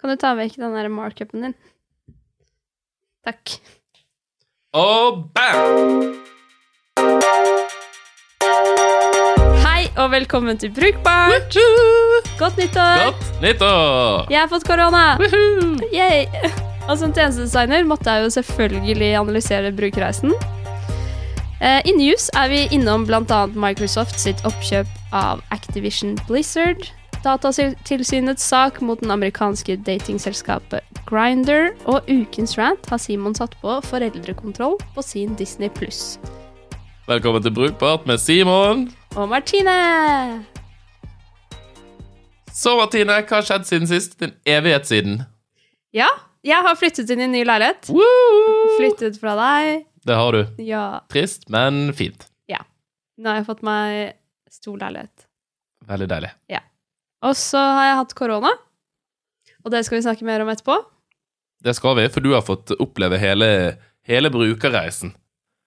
Kan 0.00 0.12
du 0.12 0.16
ta 0.20 0.34
vekk 0.36 0.58
den 0.60 0.74
der 0.76 0.88
markupen 0.92 1.46
din? 1.46 1.54
Takk. 3.24 3.56
Og 4.76 5.22
bam! 5.34 6.12
Hei 9.64 9.86
og 9.96 10.10
velkommen 10.12 10.60
til 10.60 10.74
Brukbart! 10.76 11.56
Godt 12.38 12.60
nyttår! 12.60 13.06
Godt 13.06 13.30
nyttår! 13.42 14.28
Jeg 14.30 14.42
har 14.42 14.52
fått 14.52 14.68
korona! 14.68 15.06
Yay! 15.96 16.26
Og 16.86 17.00
som 17.00 17.10
tjenestedesigner 17.16 17.88
måtte 17.88 18.12
jeg 18.12 18.26
jo 18.28 18.34
selvfølgelig 18.36 19.08
analysere 19.18 19.72
brukerreisen. 19.74 20.36
Eh, 21.64 21.80
I 21.88 21.96
News 21.96 22.28
er 22.36 22.52
vi 22.52 22.60
innom 22.76 23.08
bl.a. 23.08 23.40
Microsoft 23.56 24.20
sitt 24.20 24.44
oppkjøp 24.46 24.92
av 25.16 25.40
Activision 25.56 26.14
Blizzard, 26.28 26.84
Datatilsynets 27.26 28.44
sak 28.46 28.76
mot 28.80 29.00
den 29.02 29.10
amerikanske 29.10 29.74
datingselskapet 29.82 30.84
Grinder, 31.08 31.72
og 31.90 32.06
ukens 32.06 32.54
rant 32.58 32.86
har 32.86 33.00
Simon 33.02 33.34
satt 33.34 33.56
på 33.58 33.80
foreldrekontroll 33.82 34.76
på 34.94 35.02
sin 35.02 35.32
Disney 35.34 35.66
pluss. 35.74 36.20
Velkommen 37.08 37.42
til 37.42 37.54
Brukbart 37.54 38.06
med 38.06 38.22
Simon. 38.22 38.84
Og 39.16 39.26
Martine! 39.32 39.74
Så, 42.54 42.76
Martine, 42.78 43.18
hva 43.18 43.40
har 43.40 43.48
skjedd 43.48 43.66
siden 43.66 43.90
sist? 43.90 44.14
En 44.22 44.36
evighet 44.46 44.86
siden. 44.86 45.18
Ja, 45.94 46.08
jeg 46.46 46.62
har 46.62 46.78
flyttet 46.78 47.10
inn 47.10 47.24
i 47.24 47.26
en 47.26 47.34
ny 47.34 47.42
leilighet. 47.42 47.90
Woo! 47.90 48.70
Flyttet 48.78 49.18
fra 49.18 49.34
deg. 49.40 49.82
Det 50.06 50.20
har 50.22 50.38
du. 50.38 50.62
Ja. 50.62 50.86
Trist, 51.10 51.50
men 51.50 51.90
fint. 51.90 52.30
Ja. 52.46 52.62
Nå 53.18 53.34
har 53.34 53.42
jeg 53.42 53.50
fått 53.50 53.66
meg 53.66 54.14
stor 54.62 54.78
leilighet. 54.78 55.26
Veldig 55.90 56.10
deilig. 56.14 56.34
Og 57.24 57.36
så 57.38 57.60
har 57.60 57.90
jeg 57.90 57.98
hatt 58.02 58.14
korona. 58.18 58.52
Og 59.64 59.72
det 59.72 59.82
skal 59.86 59.98
vi 59.98 60.04
snakke 60.04 60.26
mer 60.28 60.44
om 60.44 60.50
etterpå. 60.52 60.76
Det 61.64 61.74
skal 61.74 61.96
vi, 61.98 62.06
for 62.12 62.22
du 62.22 62.32
har 62.34 62.44
fått 62.46 62.74
oppleve 62.76 63.18
hele, 63.18 63.48
hele 64.06 64.30
brukerreisen. 64.30 65.14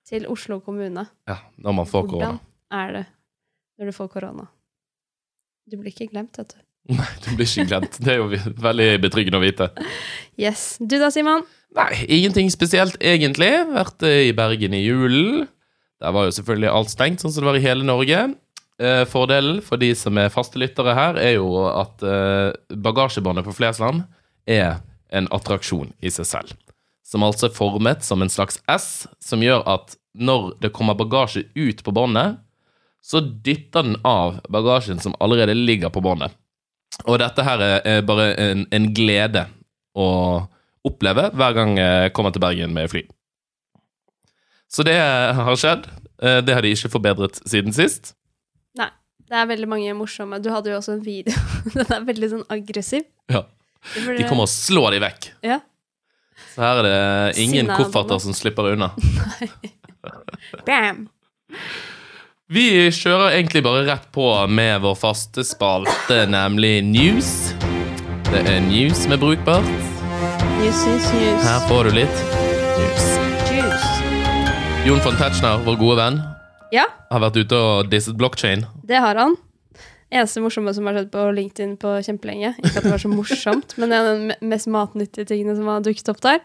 Til 0.07 0.25
Oslo 0.31 0.59
kommune. 0.63 1.05
Ja, 1.29 1.39
når 1.57 1.75
man 1.81 1.89
får 1.89 2.07
korona. 2.07 2.31
Hvordan 2.37 2.79
er 2.79 2.95
det 2.95 3.05
når 3.79 3.89
du 3.89 3.95
får 3.97 4.09
korona? 4.13 4.47
Du 5.69 5.77
blir 5.77 5.93
ikke 5.93 6.09
glemt, 6.11 6.37
vet 6.39 6.55
du. 6.55 6.61
Nei, 6.97 7.09
du 7.25 7.29
blir 7.37 7.45
ikke 7.45 7.67
glemt. 7.69 7.99
Det 8.01 8.15
er 8.15 8.21
jo 8.21 8.29
veldig 8.63 8.89
betryggende 9.03 9.41
å 9.41 9.43
vite. 9.43 9.69
Yes. 10.39 10.77
Du 10.79 10.97
da, 11.01 11.11
Simon? 11.13 11.43
Nei, 11.77 11.91
ingenting 12.07 12.49
spesielt 12.53 12.97
egentlig. 12.97 13.51
Vært 13.75 14.05
eh, 14.07 14.29
i 14.29 14.35
Bergen 14.37 14.73
i 14.73 14.81
julen. 14.81 15.45
Der 15.99 16.15
var 16.15 16.29
jo 16.29 16.33
selvfølgelig 16.33 16.71
alt 16.71 16.93
stengt, 16.93 17.21
sånn 17.21 17.33
som 17.35 17.43
det 17.43 17.51
var 17.51 17.59
i 17.59 17.65
hele 17.65 17.85
Norge. 17.85 18.23
Eh, 18.79 19.03
fordelen 19.11 19.59
for 19.65 19.81
de 19.81 19.91
som 19.97 20.17
er 20.21 20.31
faste 20.31 20.59
lyttere 20.61 20.93
her, 20.95 21.17
er 21.19 21.33
jo 21.35 21.49
at 21.67 22.03
eh, 22.05 22.53
bagasjebåndet 22.79 23.43
på 23.47 23.55
Flesland 23.57 24.05
er 24.47 24.79
en 25.11 25.27
attraksjon 25.35 25.91
i 25.99 26.11
seg 26.13 26.27
selv. 26.29 26.53
Som 27.03 27.25
altså 27.25 27.49
er 27.49 27.55
formet 27.57 28.05
som 28.05 28.21
en 28.23 28.31
slags 28.31 28.61
S, 28.69 29.07
som 29.19 29.43
gjør 29.43 29.65
at 29.67 29.97
når 30.15 30.53
det 30.63 30.71
kommer 30.75 30.95
bagasje 30.97 31.43
ut 31.57 31.83
på 31.83 31.93
båndet, 31.95 32.37
så 33.03 33.21
dytter 33.23 33.83
den 33.87 33.97
av 34.07 34.39
bagasjen 34.51 34.99
som 35.01 35.15
allerede 35.19 35.55
ligger 35.57 35.91
på 35.91 36.03
båndet. 36.03 36.31
Og 37.07 37.19
dette 37.21 37.43
her 37.45 37.61
er, 37.63 38.01
bare 38.03 38.33
en, 38.39 38.65
en 38.75 38.87
glede 38.95 39.45
å 39.95 40.07
oppleve 40.87 41.29
hver 41.35 41.55
gang 41.55 41.77
jeg 41.79 42.13
kommer 42.15 42.31
til 42.35 42.43
Bergen 42.43 42.75
med 42.75 42.91
fly. 42.91 43.03
Så 44.69 44.85
det 44.85 44.95
har 44.99 45.55
skjedd. 45.59 45.87
Eh, 46.21 46.39
Det 46.45 46.55
har 46.55 46.61
de 46.63 46.71
ikke 46.75 46.91
forbedret 46.93 47.41
siden 47.47 47.73
sist. 47.75 48.13
Det 49.29 49.37
er 49.37 49.49
veldig 49.49 49.67
mange 49.69 49.93
morsomme 49.93 50.39
Du 50.41 50.49
hadde 50.53 50.71
jo 50.71 50.79
også 50.79 50.95
en 50.97 51.03
video. 51.05 51.35
Den 51.75 51.85
er 51.93 52.05
veldig 52.07 52.29
sånn 52.31 52.45
aggressiv. 52.51 53.05
Ja. 53.29 53.43
De 53.95 54.25
kommer 54.27 54.47
og 54.47 54.51
slår 54.51 54.95
de 54.97 55.03
vekk. 55.05 55.29
Ja. 55.45 55.59
Så 56.53 56.63
her 56.63 56.81
er 56.81 56.87
det 56.87 57.37
ingen 57.43 57.67
Sinna 57.67 57.77
kofferter 57.77 58.15
bolle. 58.17 58.23
som 58.25 58.35
slipper 58.35 58.73
unna. 58.73 58.89
Nei. 59.19 59.49
Bam! 60.65 61.05
Vi 62.49 62.65
kjører 62.95 63.35
egentlig 63.37 63.61
bare 63.63 63.83
rett 63.85 64.07
på 64.15 64.25
med 64.49 64.81
vår 64.81 64.95
faste 64.97 65.43
spalte, 65.45 66.23
nemlig 66.31 66.79
news. 66.87 67.29
Det 68.31 68.41
er 68.49 68.63
news 68.65 69.03
med 69.11 69.21
brukbart. 69.21 69.69
News, 70.57 70.81
news, 70.89 71.11
news. 71.13 71.45
Her 71.45 71.61
får 71.69 71.89
du 71.91 71.99
litt 72.01 72.23
news. 72.79 73.07
Juice. 73.53 73.93
Jon 74.87 75.01
von 75.05 75.21
Tetzschner, 75.21 75.61
vår 75.67 75.77
gode 75.79 75.99
venn, 76.01 76.19
Ja, 76.75 76.85
har 77.09 77.21
vært 77.23 77.39
ute 77.41 77.57
og 77.57 77.89
disset 77.89 78.17
blockchain. 78.19 78.65
det 78.85 78.99
har 79.01 79.15
han. 79.17 79.35
Eneste 80.11 80.41
morsomme 80.41 80.73
som 80.73 80.87
har 80.89 80.95
skjedd 80.97 81.11
på 81.13 81.23
LinkedIn 81.37 81.75
på 81.81 81.91
kjempelenge. 82.05 82.55
Ikke 82.63 82.77
at 82.79 82.85
det 82.87 82.91
var 82.95 83.01
så 83.01 83.09
morsomt, 83.13 83.75
men 83.77 83.91
det 83.91 83.97
er 83.99 84.07
den 84.07 84.23
me- 84.31 84.37
mest 84.55 84.67
matnyttige 84.73 85.27
tingene 85.29 85.53
som 85.57 85.67
har 85.69 85.81
dukket 85.85 86.09
opp 86.09 86.21
der. 86.25 86.39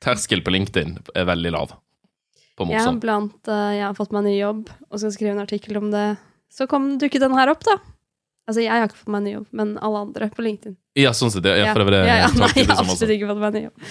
Terskel 0.00 0.40
på 0.44 0.52
LinkedIn 0.54 0.94
er 1.14 1.26
veldig 1.28 1.52
lav. 1.52 1.74
På 2.56 2.64
morsom. 2.68 2.96
Ja, 2.96 3.00
blant, 3.02 3.36
uh, 3.48 3.72
jeg 3.76 3.84
har 3.84 3.96
fått 3.98 4.12
meg 4.16 4.24
ny 4.24 4.38
jobb 4.38 4.70
og 4.90 4.98
skal 5.00 5.12
skrive 5.12 5.34
en 5.36 5.42
artikkel 5.44 5.76
om 5.80 5.90
det. 5.92 6.06
Så 6.52 6.66
kom, 6.68 6.94
dukket 7.00 7.20
den 7.20 7.36
her 7.36 7.52
opp, 7.52 7.60
da. 7.68 7.76
Altså, 8.50 8.64
jeg 8.64 8.72
har 8.74 8.88
ikke 8.88 8.98
fått 8.98 9.12
meg 9.14 9.22
ny 9.22 9.32
jobb, 9.36 9.44
men 9.54 9.68
alle 9.78 10.00
andre 10.08 10.26
på 10.34 10.42
LinkedIn. 10.42 10.74
Ja, 10.98 11.12
sånn 11.14 11.30
sett. 11.30 11.46
Ja, 11.46 11.68
for 11.70 11.84
det 11.84 11.86
var 11.86 11.94
det 11.94 12.00
ja, 12.08 12.16
ja, 12.24 12.30
Nei, 12.34 12.48
jeg 12.56 12.66
har 12.66 12.80
absolutt 12.82 13.14
ikke 13.14 13.28
fått 13.30 13.42
meg 13.44 13.54
ny 13.54 13.62
jobb. 13.68 13.84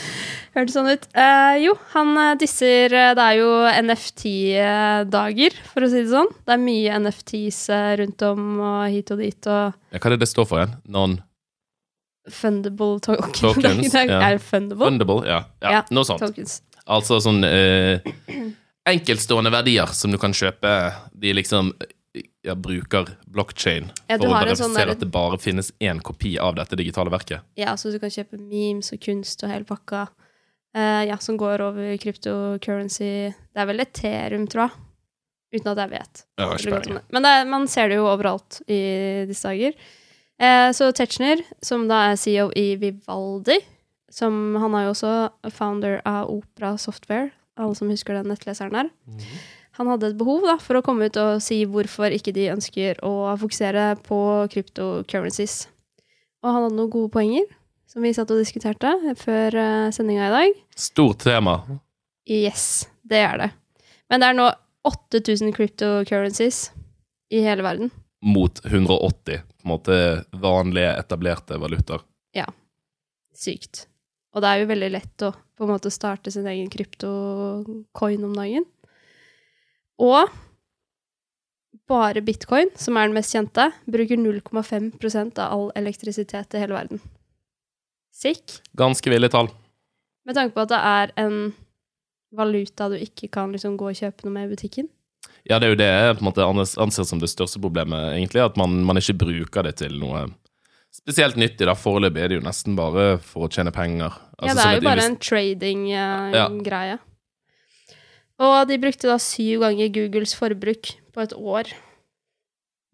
Hørtes 0.58 0.76
sånn 0.76 0.90
ut. 0.92 1.08
Uh, 1.16 1.56
jo, 1.64 1.76
han 1.94 2.12
eh, 2.20 2.34
disser 2.42 2.96
eh, 2.98 3.12
Det 3.16 3.24
er 3.24 3.38
jo 3.40 3.50
NFT-dager, 3.86 5.58
for 5.72 5.86
å 5.86 5.90
si 5.94 6.04
det 6.04 6.12
sånn. 6.12 6.30
Det 6.44 6.56
er 6.58 6.62
mye 6.66 7.00
NFTs 7.06 7.62
rundt 8.04 8.28
om 8.28 8.46
og 8.60 8.84
hit 8.92 9.16
og 9.16 9.24
dit, 9.24 9.40
og 9.48 9.96
Ja, 9.96 10.02
hva 10.02 10.12
er 10.12 10.18
det 10.18 10.24
det 10.26 10.32
står 10.34 10.50
for 10.52 10.62
igjen? 10.62 10.78
Non 10.92 11.20
fundable 12.30 13.00
tokens. 13.06 13.40
Tokens, 13.40 13.92
Det 13.92 14.00
er, 14.04 14.12
ja. 14.12 14.20
er 14.28 14.38
det 14.38 14.44
fundable? 14.46 14.86
fundable? 14.86 15.24
Ja, 15.26 15.44
ja, 15.64 15.72
Ja, 15.80 15.84
noe 15.96 16.06
sånt. 16.06 16.22
Tokens. 16.22 16.60
Altså 16.90 17.20
sånn 17.22 17.42
uh, 17.46 18.02
enkeltstående 18.90 19.52
verdier 19.54 19.92
som 19.98 20.14
du 20.14 20.20
kan 20.22 20.34
kjøpe. 20.36 20.76
De 21.14 21.34
liksom 21.38 21.74
ja, 22.46 22.56
bruker 22.56 23.08
blockchain 23.28 23.90
Ja, 24.08 24.18
for 24.18 24.28
å 24.28 24.34
verifisere 24.34 24.56
sånn 24.64 24.76
der- 24.78 24.92
at 24.94 25.00
det 25.00 25.12
bare 25.12 25.38
finnes 25.38 25.72
én 25.80 26.00
kopi 26.02 26.38
av 26.40 26.56
dette 26.56 26.76
digitale 26.80 27.10
verket. 27.12 27.42
Ja, 27.56 27.76
så 27.76 27.92
du 27.92 28.00
kan 28.00 28.10
kjøpe 28.10 28.40
memes 28.40 28.94
og 28.94 29.00
kunst 29.00 29.44
og 29.44 29.50
hele 29.50 29.66
pakka. 29.66 30.08
uh, 30.76 31.04
ja, 31.04 31.18
som 31.18 31.36
går 31.38 31.62
over 31.62 31.98
cryptocurrency. 31.98 33.34
Det 33.34 33.58
er 33.58 33.66
vel 33.66 33.80
Ethereum, 33.80 34.48
tror 34.48 34.70
jeg. 34.70 34.72
Uten 35.60 35.72
at 35.72 35.78
jeg 35.82 35.90
vet. 35.90 36.26
Det. 36.38 37.02
Men 37.12 37.24
det 37.24 37.48
man 37.50 37.68
ser 37.68 37.90
det 37.90 37.96
jo 37.98 38.06
overalt 38.06 38.62
i 38.70 39.26
disse 39.26 39.50
dager. 39.50 39.74
Uh, 40.40 40.70
så 40.72 40.92
Tetzschner, 40.94 41.42
som 41.62 41.88
da 41.88 42.12
er 42.12 42.16
CEO 42.22 42.52
i 42.56 42.76
Vivaldi, 42.80 43.58
som 44.12 44.56
han 44.62 44.76
er 44.76 44.86
jo 44.86 44.94
også 44.94 45.52
founder 45.52 46.02
av 46.06 46.30
Opera 46.30 46.78
Software, 46.78 47.32
alle 47.58 47.76
som 47.76 47.90
husker 47.90 48.14
den 48.14 48.30
nettleseren 48.32 48.72
der. 48.72 48.90
Han 49.80 49.88
hadde 49.88 50.12
et 50.12 50.18
behov 50.20 50.44
da, 50.44 50.58
for 50.60 50.80
å 50.80 50.84
komme 50.84 51.08
ut 51.08 51.18
og 51.22 51.40
si 51.44 51.62
hvorfor 51.70 52.12
ikke 52.12 52.34
de 52.36 52.50
ønsker 52.52 53.00
å 53.06 53.32
fokusere 53.40 53.94
på 54.04 54.20
cryptocurrencies. 54.52 55.62
Og 56.44 56.50
han 56.50 56.66
hadde 56.66 56.76
noen 56.76 56.92
gode 56.92 57.14
poenger, 57.14 57.46
som 57.88 58.04
vi 58.04 58.12
satt 58.16 58.32
og 58.36 58.42
diskuterte 58.42 58.92
før 59.20 59.56
uh, 59.56 59.88
sendinga 59.96 60.28
i 60.28 60.34
dag. 60.36 60.60
Stort 60.76 61.24
tema. 61.24 61.62
Yes, 62.28 62.90
det 63.08 63.24
er 63.24 63.40
det. 63.40 63.50
Men 64.12 64.22
det 64.22 64.30
er 64.30 64.38
nå 64.42 64.50
8000 64.90 65.56
cryptocurrencies 65.56 66.70
i 67.32 67.42
hele 67.46 67.64
verden. 67.64 67.94
Mot 68.20 68.60
180 68.66 69.48
på 69.48 69.64
en 69.64 69.72
måte 69.72 69.96
vanlige, 70.36 70.92
etablerte 71.00 71.60
valutaer. 71.62 72.04
Sykt. 73.40 73.86
Og 74.36 74.44
det 74.44 74.50
er 74.50 74.62
jo 74.62 74.70
veldig 74.70 74.90
lett 74.92 75.24
å 75.24 75.32
på 75.32 75.66
en 75.66 75.72
måte 75.72 75.92
starte 75.92 76.32
sin 76.32 76.48
egen 76.48 76.70
kryptocoin 76.72 78.26
om 78.28 78.36
dagen. 78.36 78.66
Og 80.00 80.30
bare 81.90 82.22
bitcoin, 82.26 82.70
som 82.78 82.98
er 82.98 83.10
den 83.10 83.18
mest 83.18 83.34
kjente, 83.34 83.70
bruker 83.90 84.20
0,5% 84.20 85.42
av 85.42 85.56
all 85.56 85.72
elektrisitet 85.80 86.54
i 86.56 86.62
hele 86.62 86.78
verden. 86.78 87.02
Sick. 88.14 88.60
Ganske 88.78 89.10
ville 89.12 89.30
tall. 89.32 89.50
Med 90.28 90.38
tanke 90.38 90.54
på 90.56 90.66
at 90.66 90.72
det 90.74 90.80
er 90.80 91.14
en 91.24 91.38
valuta 92.36 92.90
du 92.92 92.98
ikke 93.00 93.30
kan 93.34 93.54
liksom 93.56 93.78
gå 93.80 93.90
og 93.90 93.98
kjøpe 93.98 94.26
noe 94.28 94.36
med 94.36 94.50
i 94.50 94.54
butikken. 94.54 94.90
Ja, 95.48 95.58
det 95.58 95.70
er 95.70 95.74
jo 95.74 95.80
det 95.80 95.88
jeg 95.90 96.18
på 96.18 96.24
en 96.24 96.28
måte 96.30 96.46
anser 96.84 97.08
som 97.08 97.22
det 97.22 97.32
største 97.32 97.62
problemet, 97.62 98.12
egentlig. 98.14 98.44
At 98.44 98.60
man, 98.60 98.82
man 98.86 99.00
ikke 99.02 99.18
bruker 99.24 99.66
det 99.66 99.78
til 99.82 99.96
noe 100.02 100.28
spesielt 100.94 101.38
nyttig. 101.40 101.66
da 101.70 101.76
Foreløpig 101.78 102.22
er 102.22 102.32
det 102.32 102.40
jo 102.40 102.46
nesten 102.46 102.78
bare 102.78 103.12
for 103.24 103.48
å 103.48 103.52
tjene 103.52 103.74
penger. 103.74 104.14
ja, 104.14 104.50
Altså, 104.50 104.56
det 104.58 104.66
er 104.68 104.80
jo 104.80 104.88
bare 104.90 105.06
en 105.10 105.20
Ja. 106.36 106.48
Og 108.40 108.68
de 108.70 108.78
brukte 108.80 109.10
da 109.10 109.18
syv 109.20 109.60
ganger 109.66 109.90
Googles 109.92 110.34
forbruk 110.38 110.94
på 111.14 111.22
et 111.26 111.34
år. 111.36 111.72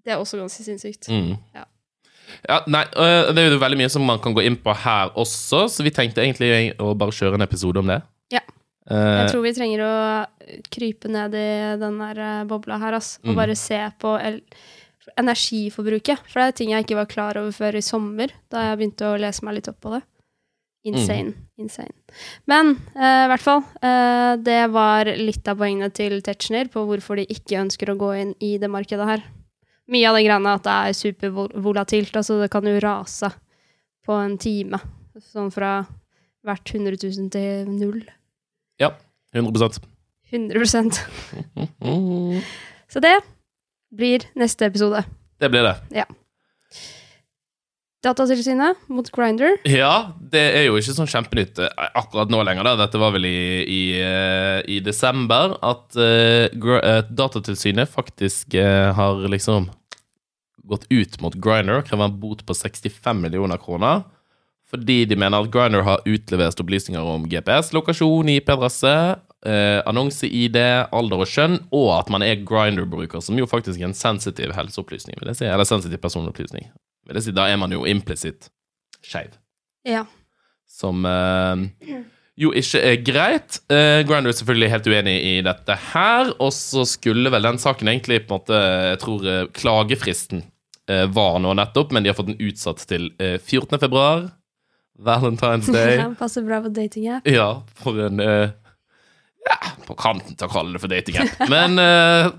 Det 0.06 0.14
er 0.14 0.18
også 0.22 0.38
ganske 0.42 0.64
sinnssykt. 0.66 1.08
Mm. 1.10 1.36
Ja. 1.54 1.66
Ja, 2.50 2.60
nei, 2.68 2.84
øh, 2.98 3.30
Det 3.34 3.42
er 3.44 3.52
jo 3.54 3.60
veldig 3.62 3.78
mye 3.78 3.90
som 3.94 4.02
man 4.06 4.20
kan 4.20 4.34
gå 4.34 4.42
inn 4.46 4.58
på 4.58 4.74
her 4.76 5.12
også, 5.16 5.66
så 5.70 5.84
vi 5.86 5.92
tenkte 5.94 6.22
egentlig 6.26 6.74
å 6.82 6.96
bare 6.98 7.14
kjøre 7.14 7.38
en 7.38 7.46
episode 7.46 7.78
om 7.80 7.88
det. 7.88 8.02
Ja. 8.34 8.42
Eh, 8.90 9.22
Jeg 9.22 9.30
tror 9.32 9.42
vi 9.46 9.54
trenger 9.54 9.82
å 9.86 10.28
krype 10.74 11.10
ned 11.10 11.34
i 11.38 11.78
den 11.82 11.98
der 12.02 12.20
eh, 12.22 12.44
bobla 12.50 12.80
her, 12.82 12.94
ass, 12.98 13.20
og 13.24 13.32
Mm. 13.34 13.36
bare 13.36 13.56
se 13.56 13.80
på 14.02 14.18
energiforbruket. 15.18 16.20
For 16.28 16.42
det 16.42 16.48
er 16.48 16.52
ting 16.58 16.70
jeg 16.74 16.86
ikke 16.86 16.98
var 17.00 17.06
klar 17.12 17.38
over 17.38 17.52
før 17.56 17.78
i 17.78 17.82
sommer, 17.86 18.34
da 18.50 18.70
jeg 18.72 18.80
begynte 18.82 19.06
å 19.14 19.20
lese 19.22 19.46
meg 19.46 19.56
litt 19.60 19.70
opp 19.70 19.80
på 19.82 19.94
det. 19.96 20.02
Insane. 20.86 21.34
Insane. 21.58 21.94
Men 22.50 22.76
eh, 22.94 23.24
i 23.26 23.30
hvert 23.32 23.42
fall, 23.42 23.64
uh, 23.82 24.36
det 24.38 24.60
var 24.74 25.10
litt 25.18 25.48
av 25.50 25.58
poengene 25.58 25.90
til 25.96 26.20
Tetzschner 26.26 26.70
på 26.72 26.84
hvorfor 26.86 27.18
de 27.18 27.26
ikke 27.34 27.58
ønsker 27.64 27.90
å 27.90 27.98
gå 28.00 28.12
inn 28.22 28.36
i 28.44 28.56
det 28.62 28.70
markedet 28.70 29.08
her. 29.10 29.26
Mye 29.90 30.10
av 30.10 30.18
det 30.18 30.26
greiene 30.28 30.54
at 30.58 30.66
det 30.66 30.76
er 30.76 30.98
supervolatilt, 30.98 32.14
altså 32.18 32.38
det 32.42 32.52
kan 32.54 32.70
jo 32.70 32.78
rase 32.84 33.32
på 34.06 34.18
en 34.18 34.38
time. 34.42 34.82
Sånn 35.32 35.52
fra 35.54 35.80
hvert 36.46 36.74
100 36.74 37.00
000 37.02 37.32
til 37.34 37.70
null. 37.70 38.02
Ja. 38.82 38.94
100% 39.36 39.82
100 40.32 40.92
mm. 41.82 42.42
Så 42.88 43.02
det 43.04 43.16
blir 43.94 44.26
neste 44.36 44.70
episode. 44.70 45.04
Det 45.40 45.50
blir 45.52 45.66
det. 45.66 46.06
Datatilsynet 48.06 48.84
mot 48.94 49.08
Grinder. 49.14 49.58
Ja, 49.66 50.14
det 50.20 50.44
er 50.60 50.68
jo 50.68 50.78
ikke 50.78 50.94
sånn 50.94 51.10
kjempenytt 51.10 51.62
eh, 51.64 51.88
akkurat 51.98 52.30
nå 52.30 52.44
lenger. 52.46 52.68
da. 52.68 52.76
Dette 52.86 53.02
var 53.02 53.16
vel 53.16 53.26
i, 53.26 53.40
i, 53.66 53.82
eh, 53.98 54.60
i 54.78 54.82
desember 54.86 55.58
at 55.66 55.98
uh, 55.98 57.02
Datatilsynet 57.10 57.90
faktisk 57.90 58.54
uh, 58.60 58.94
har 58.94 59.26
liksom 59.32 59.72
gått 60.66 60.86
ut 60.90 61.20
mot 61.22 61.38
Grinder 61.38 61.80
og 61.80 61.90
krever 61.90 62.10
en 62.10 62.20
bot 62.20 62.46
på 62.46 62.58
65 62.58 63.22
millioner 63.22 63.62
kroner. 63.62 64.06
Fordi 64.70 65.04
de 65.06 65.18
mener 65.18 65.44
at 65.44 65.52
Grinder 65.54 65.86
har 65.86 66.04
utlevert 66.10 66.60
opplysninger 66.62 67.06
om 67.06 67.28
GPS-lokasjon, 67.30 68.32
IP-adresse, 68.34 68.94
eh, 69.46 69.82
annonse-ID, 69.86 70.58
alder 70.90 71.22
og 71.22 71.30
kjønn, 71.30 71.60
og 71.70 71.92
at 72.00 72.10
man 72.14 72.26
er 72.26 72.42
Grinder-bruker, 72.42 73.22
som 73.22 73.38
jo 73.38 73.46
faktisk 73.50 73.80
er 73.80 73.92
en 73.92 73.98
sensitiv 73.98 74.56
helseopplysning, 74.58 75.20
vil 75.22 75.32
jeg 75.32 75.44
si. 75.44 75.46
Eller 75.52 75.70
sensitiv 75.70 76.02
personopplysning. 76.02 76.66
Vil 77.06 77.20
jeg 77.20 77.28
si. 77.28 77.34
Da 77.38 77.48
er 77.52 77.58
man 77.62 77.72
jo 77.76 77.84
implisitt 77.90 78.50
skeiv 79.06 79.36
Ja. 79.86 80.06
som 80.66 81.06
eh, 81.06 82.02
jo 82.42 82.50
ikke 82.58 82.82
er 82.84 82.98
greit. 83.06 83.60
Uh, 83.72 84.02
Grinder 84.08 84.32
er 84.34 84.36
selvfølgelig 84.40 84.72
helt 84.74 84.88
uenig 84.92 85.14
i 85.24 85.36
dette 85.46 85.76
her, 85.94 86.34
og 86.42 86.50
så 86.52 86.84
skulle 86.90 87.32
vel 87.32 87.46
den 87.48 87.60
saken 87.62 87.88
egentlig 87.94 88.24
på 88.26 88.34
en 88.34 88.40
måte 88.42 88.58
Jeg 88.90 89.00
tror 89.06 89.28
eh, 89.30 89.46
klagefristen 89.56 90.42
eh, 90.90 91.06
var 91.16 91.38
nå 91.40 91.54
nettopp, 91.56 91.94
men 91.96 92.04
de 92.04 92.12
har 92.12 92.18
fått 92.18 92.34
den 92.34 92.42
utsatt 92.50 92.84
til 92.90 93.12
eh, 93.24 93.38
14. 93.40 93.78
februar. 93.80 94.26
Valentine's 95.00 95.70
Day. 95.76 95.98
Ja, 96.02 96.10
passer 96.20 96.44
bra 96.48 96.60
på 96.66 96.70
datingapp. 96.76 97.26
Ja, 97.28 97.62
for 97.84 98.02
en 98.10 98.20
eh, 98.24 98.50
Ja, 99.46 99.58
på 99.86 99.94
kanten 100.00 100.34
til 100.36 100.48
å 100.48 100.52
kalle 100.52 100.74
det 100.74 100.82
for 100.82 100.90
datingapp, 100.92 101.44
men 101.52 101.78
eh, 101.80 102.32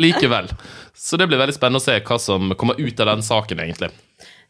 likevel. 0.00 0.48
Så 0.94 1.18
det 1.20 1.26
blir 1.28 1.40
veldig 1.40 1.56
spennende 1.56 1.82
å 1.82 1.84
se 1.84 1.98
hva 2.00 2.18
som 2.20 2.54
kommer 2.58 2.80
ut 2.80 3.00
av 3.00 3.10
den 3.12 3.24
saken, 3.26 3.60
egentlig. 3.64 3.90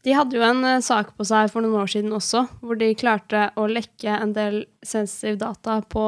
De 0.02 0.14
hadde 0.16 0.38
jo 0.38 0.42
en 0.42 0.64
eh, 0.66 0.80
sak 0.82 1.14
på 1.18 1.26
seg 1.26 1.50
for 1.52 1.62
noen 1.62 1.82
år 1.82 1.90
siden 1.90 2.14
også, 2.14 2.44
hvor 2.62 2.78
de 2.78 2.90
klarte 2.98 3.48
å 3.58 3.68
lekke 3.70 4.16
en 4.18 4.34
del 4.34 4.64
sensitiv 4.86 5.38
data 5.42 5.78
på 5.86 6.06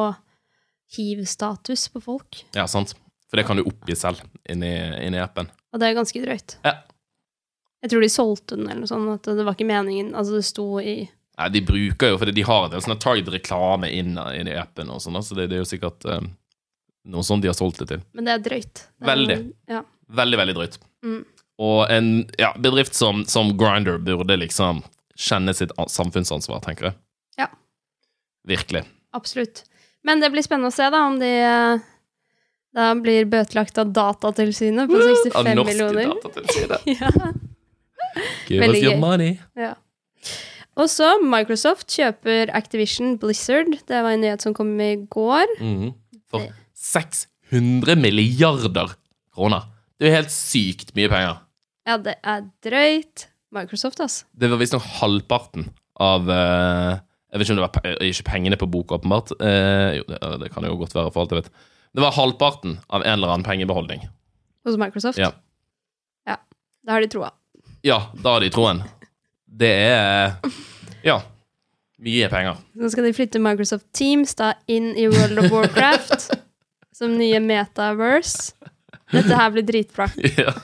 hiv-status 0.96 1.88
på 1.94 2.02
folk. 2.02 2.42
Ja, 2.56 2.66
sant? 2.70 2.96
For 3.30 3.38
det 3.38 3.46
kan 3.48 3.58
du 3.58 3.66
oppgi 3.66 3.96
selv 3.98 4.22
inni, 4.50 4.72
inni 5.02 5.22
appen. 5.22 5.48
Og 5.74 5.82
det 5.82 5.90
er 5.90 5.98
ganske 5.98 6.22
drøyt. 6.22 6.58
Ja. 6.66 6.80
Jeg 7.84 7.92
tror 7.92 8.04
de 8.04 8.10
solgte 8.12 8.56
den 8.58 8.68
eller 8.68 8.84
noe 8.84 8.90
sånt, 8.90 9.28
at 9.28 9.36
det 9.36 9.44
var 9.44 9.56
ikke 9.56 9.68
meningen. 9.68 10.14
Altså, 10.16 10.38
det 10.38 10.48
sto 10.48 10.68
i 10.80 11.04
Nei, 11.34 11.48
de 11.50 11.64
bruker 11.66 12.12
jo, 12.12 12.18
fordi 12.20 12.30
de 12.36 12.44
har 12.46 12.68
en 12.68 12.70
del 12.70 12.82
sånn 12.84 13.00
target 13.02 13.32
reklame 13.34 13.88
inn 13.90 14.14
i 14.14 14.52
appen 14.54 14.92
og 14.94 15.00
sånn, 15.02 15.18
så 15.18 15.34
det, 15.34 15.48
det 15.50 15.56
er 15.56 15.64
jo 15.64 15.66
sikkert 15.66 16.06
eh, 16.06 16.20
noe 17.04 17.22
sånt 17.26 17.42
de 17.44 17.48
har 17.50 17.54
solgt 17.58 17.78
det 17.82 17.88
til. 17.90 18.02
Men 18.16 18.24
det 18.28 18.32
er 18.38 18.42
drøyt. 18.48 18.74
Det 18.74 19.04
er- 19.04 19.10
Veldig. 19.12 19.38
Ja. 19.68 19.82
Veldig, 20.08 20.38
veldig 20.38 20.54
drøyt. 20.56 20.78
Mm. 21.04 21.24
Og 21.64 21.90
en 21.90 22.08
ja, 22.40 22.52
bedrift 22.58 22.94
som, 22.94 23.24
som 23.30 23.52
Grinder 23.56 23.98
burde 24.02 24.36
liksom 24.40 24.82
kjenne 25.16 25.54
sitt 25.54 25.70
samfunnsansvar, 25.78 26.60
tenker 26.64 26.88
jeg. 26.90 26.94
Ja. 27.38 27.46
Virkelig. 28.48 28.84
Absolutt. 29.14 29.62
Men 30.04 30.20
det 30.20 30.32
blir 30.34 30.42
spennende 30.42 30.72
å 30.72 30.74
se 30.74 30.88
da 30.90 31.04
om 31.06 31.18
de 31.20 31.28
eh, 31.30 31.78
da 32.74 32.88
blir 32.98 33.24
bøtelagt 33.30 33.78
av 33.78 33.92
Datatilsynet 33.94 34.90
på 34.90 34.98
65 34.98 35.36
Av 35.38 35.46
norske 35.54 35.70
millioner. 35.70 36.10
datatilsynet. 36.16 36.88
ja. 36.98 37.32
Give 38.48 38.60
Veldig 38.64 38.80
us 38.80 38.82
your 38.84 38.94
gøy. 38.96 39.00
money. 39.00 39.38
ja. 39.56 39.74
Og 40.74 40.88
så 40.90 41.06
Microsoft 41.22 41.86
kjøper 41.94 42.50
Activision 42.50 43.12
Blizzard. 43.22 43.68
Det 43.86 44.00
var 44.02 44.10
en 44.16 44.24
nyhet 44.24 44.42
som 44.42 44.54
kom 44.56 44.72
i 44.82 44.96
går. 45.06 45.46
Mhm. 45.60 45.92
For 46.32 46.48
600 46.84 47.96
milliarder 48.00 48.94
kroner. 49.34 49.70
Det 49.98 50.06
er 50.06 50.10
jo 50.12 50.18
helt 50.18 50.34
sykt 50.34 50.92
mye 50.96 51.10
penger. 51.12 51.40
Ja, 51.88 51.96
det 52.00 52.16
er 52.20 52.44
drøyt. 52.64 53.28
Microsoft, 53.54 54.00
altså. 54.02 54.24
Det 54.34 54.48
var 54.50 54.58
visstnok 54.58 54.86
halvparten 54.98 55.68
av 56.02 56.26
uh, 56.26 56.96
Jeg 57.30 57.38
vet 57.38 57.46
ikke 57.46 57.54
om 57.54 57.60
det 57.60 57.66
var 57.68 57.74
pe 57.76 57.92
ikke 58.08 58.26
pengene 58.26 58.58
på 58.58 58.66
boka, 58.66 58.98
åpenbart. 58.98 59.30
Uh, 59.38 60.00
jo, 60.00 60.06
det, 60.10 60.18
det 60.42 60.50
kan 60.54 60.66
jo 60.66 60.74
godt 60.80 60.96
være, 60.96 61.12
for 61.14 61.22
alt 61.22 61.34
jeg 61.34 61.44
vet. 61.44 61.52
Det 61.94 62.02
var 62.02 62.16
halvparten 62.16 62.80
av 62.90 63.04
en 63.04 63.12
eller 63.12 63.30
annen 63.30 63.46
pengebeholdning. 63.46 64.02
Hos 64.66 64.78
Microsoft. 64.80 65.20
Ja. 65.22 65.30
ja. 66.26 66.40
Da 66.82 66.96
har 66.96 67.04
de 67.04 67.10
troa. 67.12 67.30
Ja, 67.86 68.00
da 68.18 68.36
har 68.36 68.42
de 68.42 68.50
troen. 68.54 68.82
Det 69.46 69.70
er 69.70 70.34
Ja. 71.06 71.20
Mye 72.04 72.26
penger. 72.28 72.58
Nå 72.74 72.90
skal 72.90 73.06
de 73.06 73.14
flytte 73.16 73.40
Microsoft 73.40 73.86
Teams 73.96 74.34
da 74.36 74.56
inn 74.66 74.90
i 74.98 75.06
World 75.08 75.38
of 75.40 75.52
Warcraft 75.52 76.26
som 76.94 77.14
nye 77.18 77.40
metaverse. 77.42 78.54
Dette 79.12 79.38
her 79.38 79.54
blir 79.54 79.66
dritbra. 79.66 80.10
Ja. 80.38 80.54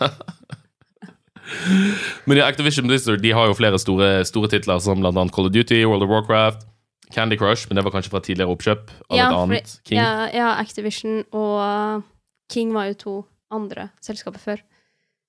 Men 2.30 2.38
ja, 2.38 2.44
Activision 2.46 2.86
Blizzard 2.86 3.24
de 3.24 3.32
har 3.34 3.48
jo 3.50 3.56
flere 3.58 3.78
store, 3.82 4.20
store 4.28 4.50
titler, 4.52 4.78
som 4.78 5.00
annet 5.02 5.32
Call 5.34 5.48
of 5.48 5.54
Duty, 5.54 5.80
World 5.82 6.04
of 6.06 6.12
Warcraft, 6.12 6.62
Candy 7.10 7.34
Crush, 7.40 7.66
men 7.66 7.74
det 7.80 7.82
var 7.82 7.94
kanskje 7.96 8.12
fra 8.12 8.20
tidligere 8.22 8.54
oppkjøp 8.54 8.92
av 9.10 9.18
Ja, 9.18 9.24
et 9.26 9.38
annet 9.40 9.72
King. 9.82 9.98
Ja, 9.98 10.28
ja, 10.30 10.52
Activision 10.62 11.24
og 11.34 12.04
King 12.52 12.70
var 12.76 12.86
jo 12.92 12.98
to 13.00 13.14
andre 13.50 13.88
selskaper 14.04 14.42
før. 14.42 14.62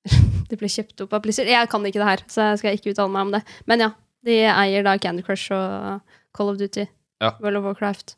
de 0.52 0.60
ble 0.62 0.70
kjøpt 0.70 1.02
opp 1.08 1.18
av 1.18 1.24
Blizzard. 1.26 1.50
Jeg 1.50 1.70
kan 1.74 1.86
ikke 1.90 2.02
det 2.04 2.10
her, 2.12 2.26
så 2.30 2.52
jeg 2.52 2.62
skal 2.62 2.78
ikke 2.78 2.94
uttale 2.94 3.14
meg 3.16 3.26
om 3.26 3.34
det. 3.40 3.42
Men 3.70 3.86
ja, 3.88 3.92
de 4.28 4.38
eier 4.52 4.86
da 4.86 4.98
Candy 5.02 5.26
Crush 5.26 5.54
og 5.58 6.06
Call 6.38 6.54
of 6.54 6.62
Duty. 6.62 6.86
Ja. 7.22 7.34
World 7.42 7.64
of 7.64 7.66
Warcraft. 7.72 8.16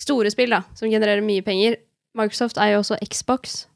Store 0.00 0.32
spill, 0.32 0.52
da, 0.52 0.62
som 0.76 0.88
genererer 0.92 1.24
mye 1.24 1.44
penger. 1.44 1.78
Microsoft 2.16 2.58
eier 2.60 2.78
jo 2.78 2.84
også 2.84 2.98
Xbox. 3.04 3.66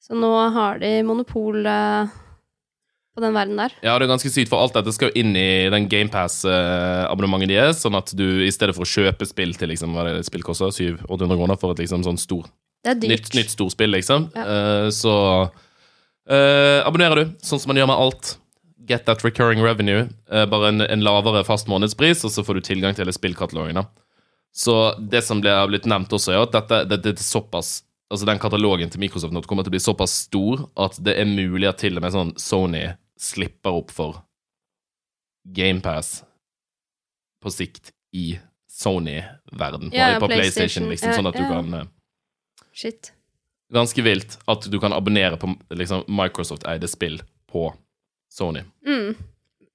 Så 0.00 0.16
nå 0.16 0.30
har 0.54 0.80
de 0.80 0.90
monopol 1.04 1.66
eh, 1.68 2.16
på 3.18 3.24
den 3.24 3.34
verden 3.36 3.58
der. 3.60 3.74
Ja, 3.82 3.96
det 3.98 4.06
er 4.06 4.12
ganske 4.14 4.30
sykt, 4.32 4.48
for 4.52 4.62
alt 4.62 4.76
dette 4.78 4.94
skal 4.94 5.10
jo 5.10 5.20
inn 5.20 5.34
i 5.36 5.68
den 5.72 5.88
GamePass-abonnementet 5.90 7.52
deres, 7.52 7.82
sånn 7.82 7.98
at 7.98 8.14
du 8.16 8.24
i 8.46 8.52
stedet 8.54 8.76
for 8.76 8.86
å 8.86 8.88
kjøpe 8.88 9.28
spill 9.28 9.52
til 9.58 9.72
liksom, 9.72 9.92
hva 9.96 10.06
er 10.06 10.20
det 10.20 10.28
spill 10.28 10.46
koster, 10.46 10.72
700-800 10.72 11.40
kroner 11.42 11.60
for 11.60 11.74
et 11.74 11.82
liksom 11.82 12.06
sånn 12.06 12.20
stor, 12.20 12.48
er 12.86 12.96
nytt, 13.02 13.32
nytt 13.36 13.52
storspill, 13.52 13.92
liksom, 13.96 14.30
Ja. 14.38 14.46
uh, 14.46 14.88
så 14.94 15.14
uh, 15.50 16.78
abonnerer 16.86 17.24
du, 17.24 17.38
sånn 17.44 17.60
som 17.60 17.74
man 17.74 17.82
gjør 17.82 17.90
med 17.90 18.04
alt. 18.06 18.36
Get 18.88 19.04
that 19.04 19.20
recurring 19.26 19.60
revenue. 19.60 20.06
Uh, 20.32 20.46
bare 20.48 20.70
en, 20.70 20.80
en 20.86 21.02
lavere 21.04 21.42
fast 21.44 21.68
månedspris, 21.68 22.22
og 22.24 22.32
så 22.32 22.46
får 22.46 22.56
du 22.56 22.68
tilgang 22.70 22.94
til 22.94 23.04
hele 23.04 23.12
spillkatalogen. 23.16 23.82
da. 23.82 24.07
Så 24.54 24.74
det 24.98 25.22
som 25.26 25.42
ble, 25.42 25.52
har 25.54 25.68
blitt 25.70 25.86
nevnt 25.88 26.12
også, 26.12 26.32
er 26.34 26.42
at 26.42 26.54
dette, 26.54 26.82
dette 26.90 27.14
er 27.14 27.22
såpass 27.24 27.82
Altså 28.08 28.24
den 28.24 28.38
katalogen 28.40 28.88
til 28.88 29.02
Microsoft 29.02 29.34
nå 29.36 29.42
kommer 29.44 29.66
til 29.66 29.68
å 29.68 29.74
bli 29.74 29.82
såpass 29.84 30.14
stor 30.24 30.62
at 30.80 30.94
det 31.04 31.12
er 31.20 31.26
mulig 31.28 31.66
at 31.68 31.76
til 31.82 32.00
og 32.00 32.00
med 32.00 32.14
sånn 32.14 32.30
Sony 32.40 32.86
slipper 33.20 33.76
opp 33.82 33.92
for 33.92 34.22
GamePass 35.44 36.22
på 37.44 37.52
sikt 37.52 37.92
i 38.16 38.38
Sony-verden. 38.78 39.90
Ja, 39.92 40.14
ja, 40.14 40.20
på 40.22 40.30
PlayStation. 40.30 40.88
PlayStation, 40.88 40.88
liksom, 40.88 41.14
sånn 41.18 41.28
at 41.28 41.36
du 41.36 41.44
ja. 41.44 41.50
kan 41.52 41.78
eh, 41.82 41.86
Shit. 42.72 43.12
Ganske 43.74 44.02
vilt 44.06 44.38
at 44.48 44.68
du 44.70 44.78
kan 44.80 44.94
abonnere 44.96 45.36
på 45.40 45.50
liksom, 45.76 46.04
Microsoft-eide 46.08 46.88
spill 46.88 47.20
på 47.50 47.68
Sony. 48.32 48.62
Mm. 48.86 49.16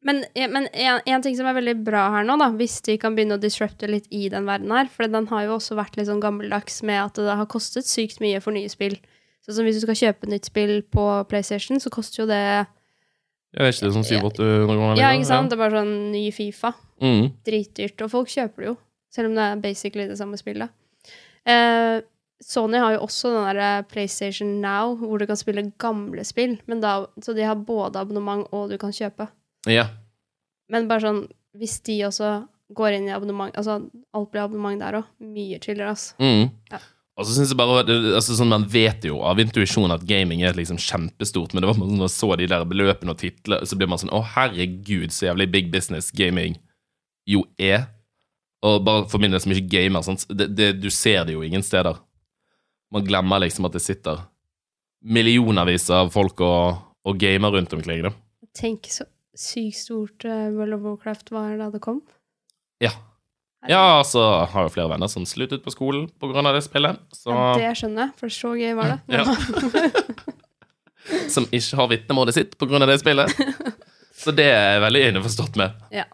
Men, 0.03 0.19
men 0.35 0.67
en, 0.67 0.99
en 1.07 1.23
ting 1.23 1.35
som 1.37 1.47
er 1.47 1.55
veldig 1.55 1.77
bra 1.85 2.09
her 2.17 2.25
nå, 2.27 2.35
da, 2.41 2.49
hvis 2.59 2.81
de 2.83 2.97
kan 2.99 3.15
begynne 3.15 3.37
å 3.37 3.41
disrupte 3.41 3.87
litt 3.87 4.09
i 4.11 4.25
den 4.31 4.47
verden 4.49 4.71
her, 4.75 4.89
for 4.91 5.07
den 5.07 5.29
har 5.31 5.45
jo 5.47 5.55
også 5.55 5.77
vært 5.79 5.95
litt 5.95 6.09
sånn 6.09 6.23
gammeldags 6.23 6.81
med 6.83 6.99
at 7.05 7.19
det 7.19 7.37
har 7.39 7.49
kostet 7.51 7.87
sykt 7.87 8.19
mye 8.23 8.41
for 8.43 8.55
nye 8.55 8.71
spill. 8.71 8.97
Sånn 9.43 9.57
som 9.57 9.67
hvis 9.67 9.79
du 9.79 9.85
skal 9.85 9.99
kjøpe 9.99 10.29
nytt 10.31 10.47
spill 10.47 10.77
på 10.91 11.07
PlayStation, 11.31 11.79
så 11.83 11.91
koster 11.91 12.23
jo 12.23 12.29
det 12.29 12.43
Jeg 12.43 13.59
vet 13.59 13.75
ikke, 13.75 13.83
det 13.83 13.89
er 13.89 13.97
sånn 13.97 14.09
700-800 14.11 14.71
kroner? 14.71 14.99
Ja, 14.99 15.11
ikke 15.15 15.29
sant? 15.31 15.51
Det 15.51 15.57
er 15.57 15.63
bare 15.65 15.83
sånn 15.83 15.97
ny 16.13 16.23
Fifa. 16.35 16.73
Mm. 17.03 17.27
Dritdyrt. 17.47 18.03
Og 18.05 18.11
folk 18.11 18.31
kjøper 18.31 18.63
det 18.63 18.71
jo, 18.71 18.79
selv 19.13 19.31
om 19.31 19.37
det 19.37 19.45
er 19.49 19.61
basically 19.63 20.07
det 20.09 20.17
samme 20.19 20.39
spillet. 20.39 20.71
Eh, 21.47 21.99
Sony 22.43 22.79
har 22.79 22.95
jo 22.95 23.03
også 23.05 23.31
den 23.31 23.59
der 23.59 23.85
PlayStation 23.87 24.57
Now, 24.63 24.97
hvor 24.99 25.19
du 25.19 25.27
kan 25.29 25.39
spille 25.39 25.69
gamle 25.79 26.23
spill. 26.27 26.57
Men 26.67 26.83
da, 26.83 27.05
så 27.23 27.35
de 27.35 27.45
har 27.47 27.55
både 27.55 28.01
abonnement 28.01 28.47
og 28.51 28.71
du 28.71 28.77
kan 28.81 28.95
kjøpe. 28.95 29.29
Ja. 29.69 29.87
Men 30.71 30.89
bare 30.89 31.05
sånn, 31.05 31.21
hvis 31.59 31.77
de 31.85 31.99
også 32.07 32.31
går 32.73 32.97
inn 32.97 33.07
i 33.09 33.13
abonnement 33.13 33.53
Altså, 33.59 33.77
alt 34.15 34.31
blir 34.33 34.43
abonnement 34.43 34.81
der 34.81 34.99
òg. 35.01 35.07
Mye 35.23 35.59
chillere, 35.63 35.93
ass. 35.93 36.11
Mm. 36.21 36.49
Ja. 36.71 36.81
Og 37.13 37.27
så 37.27 37.35
synes 37.35 37.51
jeg 37.53 37.59
bare, 37.59 37.83
altså 38.17 38.33
sånn 38.33 38.49
Man 38.49 38.65
vet 38.73 39.05
jo 39.05 39.19
av 39.27 39.37
intuisjon 39.41 39.93
at 39.93 40.05
gaming 40.09 40.41
er 40.41 40.57
liksom 40.57 40.79
kjempestort, 40.81 41.53
men 41.53 41.61
det 41.61 41.69
var 41.69 41.77
sånn, 41.77 41.91
når 41.93 42.07
man 42.07 42.13
så 42.13 42.31
de 42.39 42.47
der 42.49 42.65
beløpene 42.69 43.13
og 43.13 43.19
titler, 43.21 43.65
så 43.69 43.77
blir 43.77 43.91
man 43.91 44.01
sånn 44.01 44.13
Å, 44.15 44.23
herregud, 44.33 45.13
så 45.13 45.29
jævlig 45.29 45.51
big 45.53 45.69
business 45.73 46.09
gaming 46.15 46.57
jo 47.29 47.45
er. 47.61 47.85
Og 48.65 48.81
bare 48.83 49.05
for 49.11 49.21
min 49.21 49.31
del 49.31 49.43
som 49.43 49.53
ikke 49.53 49.69
gamer, 49.75 50.03
sånn, 50.05 50.19
Det, 50.33 50.49
det, 50.57 50.71
du 50.81 50.89
ser 50.91 51.27
det 51.27 51.37
jo 51.37 51.45
ingen 51.45 51.63
steder. 51.63 51.99
Man 52.93 53.05
glemmer 53.05 53.43
liksom 53.43 53.69
at 53.69 53.77
det 53.77 53.83
sitter 53.83 54.25
millionervis 55.03 55.89
av 55.91 56.11
folk 56.13 56.39
og, 56.45 56.81
og 57.03 57.17
gamer 57.19 57.53
rundt 57.57 57.73
omkring. 57.75 58.05
Da. 58.05 58.13
Tenk 58.55 58.87
så 58.91 59.05
sykt 59.37 59.79
stort 59.79 60.25
uh, 60.27 60.49
World 60.53 60.77
of 60.77 60.85
Warcraft 60.85 61.33
var 61.33 61.57
da 61.59 61.71
det 61.73 61.81
kom. 61.83 62.01
Ja. 62.83 62.93
Ja, 63.69 63.99
altså 64.01 64.19
har 64.51 64.65
jo 64.65 64.71
flere 64.73 64.91
venner 64.91 65.07
som 65.07 65.23
sluttet 65.27 65.63
på 65.63 65.71
skolen 65.71 66.09
pga. 66.19 66.41
det 66.51 66.65
spillet. 66.65 66.99
Så, 67.15 67.31
Ja, 67.31 67.53
det 67.55 67.71
skjønner 67.79 68.09
jeg, 68.09 68.15
for 68.19 68.33
så 68.33 68.51
gøy 68.59 68.73
var 68.75 68.91
det. 68.91 68.99
Ja. 69.07 69.23
som 71.33 71.47
ikke 71.51 71.79
har 71.79 71.89
vitnemålet 71.91 72.35
sitt 72.35 72.57
pga. 72.59 72.81
det 72.85 72.99
spillet. 72.99 73.31
Så 74.23 74.31
det 74.35 74.49
er 74.51 74.75
jeg 74.75 74.83
veldig 74.83 75.03
innforstått 75.09 75.57
med. 75.59 75.79
Ja, 75.91 76.05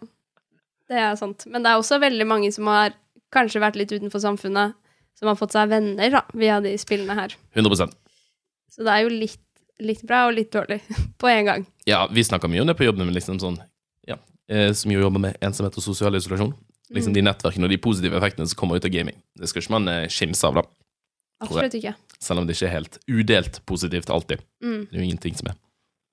det 0.90 0.98
er 0.98 1.18
sant. 1.18 1.46
Men 1.46 1.62
det 1.64 1.72
er 1.72 1.80
også 1.80 2.00
veldig 2.02 2.26
mange 2.26 2.50
som 2.54 2.70
har 2.70 2.94
kanskje 3.34 3.62
vært 3.62 3.78
litt 3.78 3.92
utenfor 3.92 4.22
samfunnet, 4.22 4.74
som 5.18 5.30
har 5.30 5.38
fått 5.38 5.54
seg 5.54 5.70
venner 5.70 6.10
da, 6.10 6.24
via 6.34 6.58
de 6.64 6.72
spillene 6.80 7.14
her. 7.18 7.36
100% 7.54 7.94
Så 8.70 8.86
det 8.86 8.94
er 8.94 9.04
jo 9.04 9.12
litt, 9.12 9.42
litt 9.80 10.02
bra 10.06 10.26
og 10.28 10.34
litt 10.36 10.52
dårlig 10.52 10.80
på 11.20 11.30
en 11.30 11.44
gang. 11.48 11.68
Ja, 11.88 12.04
vi 12.12 12.24
snakka 12.24 12.50
mye 12.50 12.64
om 12.64 12.70
det 12.70 12.76
på 12.78 12.86
jobben, 12.88 13.06
men 13.08 13.16
liksom 13.16 13.40
sånn 13.42 13.60
Ja, 14.08 14.18
eh, 14.50 14.72
som 14.76 14.92
jo 14.92 15.00
jobber 15.02 15.22
med 15.22 15.40
ensomhet 15.44 15.76
og 15.78 15.84
sosial 15.84 16.18
isolasjon. 16.18 16.54
Liksom 16.90 17.14
de 17.14 17.22
nettverkene 17.22 17.68
og 17.68 17.70
de 17.70 17.78
positive 17.78 18.16
effektene 18.18 18.50
som 18.50 18.58
kommer 18.58 18.80
ut 18.80 18.86
av 18.88 18.90
gaming. 18.90 19.14
Det 19.38 19.46
skal 19.50 19.62
ikke 19.62 19.76
man 19.76 19.88
eh, 19.92 20.06
skimse 20.10 20.46
av, 20.48 20.58
da. 20.58 20.64
Absolutt 21.40 21.76
ikke. 21.78 21.94
Selv 22.20 22.42
om 22.42 22.48
det 22.48 22.56
ikke 22.56 22.68
er 22.68 22.74
helt 22.74 22.98
udelt 23.08 23.60
positivt 23.66 24.10
alltid. 24.12 24.42
Mm. 24.62 24.80
Det 24.90 24.96
er 24.96 25.00
jo 25.00 25.08
ingenting 25.08 25.36
som 25.38 25.52
er 25.52 25.60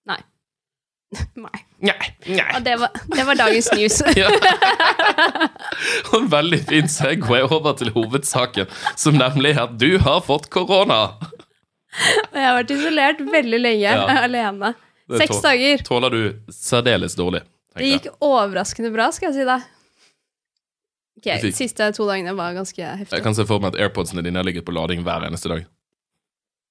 Nei. 0.07 0.19
Nei. 1.47 1.59
Nei. 1.87 2.07
Nei. 2.27 2.59
det, 2.63 2.77
var, 2.79 2.93
det 3.15 3.25
var 3.27 3.39
dagens 3.39 3.71
news. 3.75 3.99
Ja. 4.19 4.29
Og 6.11 6.21
en 6.21 6.29
veldig 6.31 6.59
fin 6.67 6.87
segway 6.91 7.43
over 7.45 7.75
til 7.79 7.91
hovedsaken, 7.95 8.69
som 8.99 9.17
nemlig 9.19 9.55
er 9.55 9.65
at 9.65 9.75
du 9.79 9.97
har 10.03 10.23
fått 10.25 10.49
korona. 10.53 11.17
Og 12.31 12.37
jeg 12.37 12.45
har 12.47 12.57
vært 12.59 12.73
isolert 12.75 13.21
veldig 13.33 13.59
lenge 13.61 13.83
Ja. 13.85 14.05
alene. 14.27 14.73
Seks 15.17 15.39
dager. 15.43 15.83
Tåler 15.87 16.11
du 16.13 16.21
særdeles 16.51 17.15
dårlig. 17.15 17.41
Det 17.77 17.85
gikk 17.93 18.07
overraskende 18.25 18.89
bra, 18.91 19.09
skal 19.15 19.29
jeg 19.31 19.37
si 19.37 19.45
deg. 19.47 19.65
Ok, 21.17 21.27
De 21.41 21.51
siste 21.55 21.87
to 21.97 22.05
dagene 22.09 22.33
var 22.37 22.53
ganske 22.57 22.81
heftig. 22.81 23.15
Jeg 23.15 23.23
kan 23.25 23.35
se 23.37 23.45
for 23.49 23.61
meg 23.63 23.73
at 23.73 23.79
AirPodsene 23.87 24.21
dine 24.25 24.37
har 24.37 24.45
ligget 24.45 24.65
på 24.67 24.73
lading 24.75 25.01
hver 25.05 25.25
eneste 25.29 25.49
dag. 25.53 25.65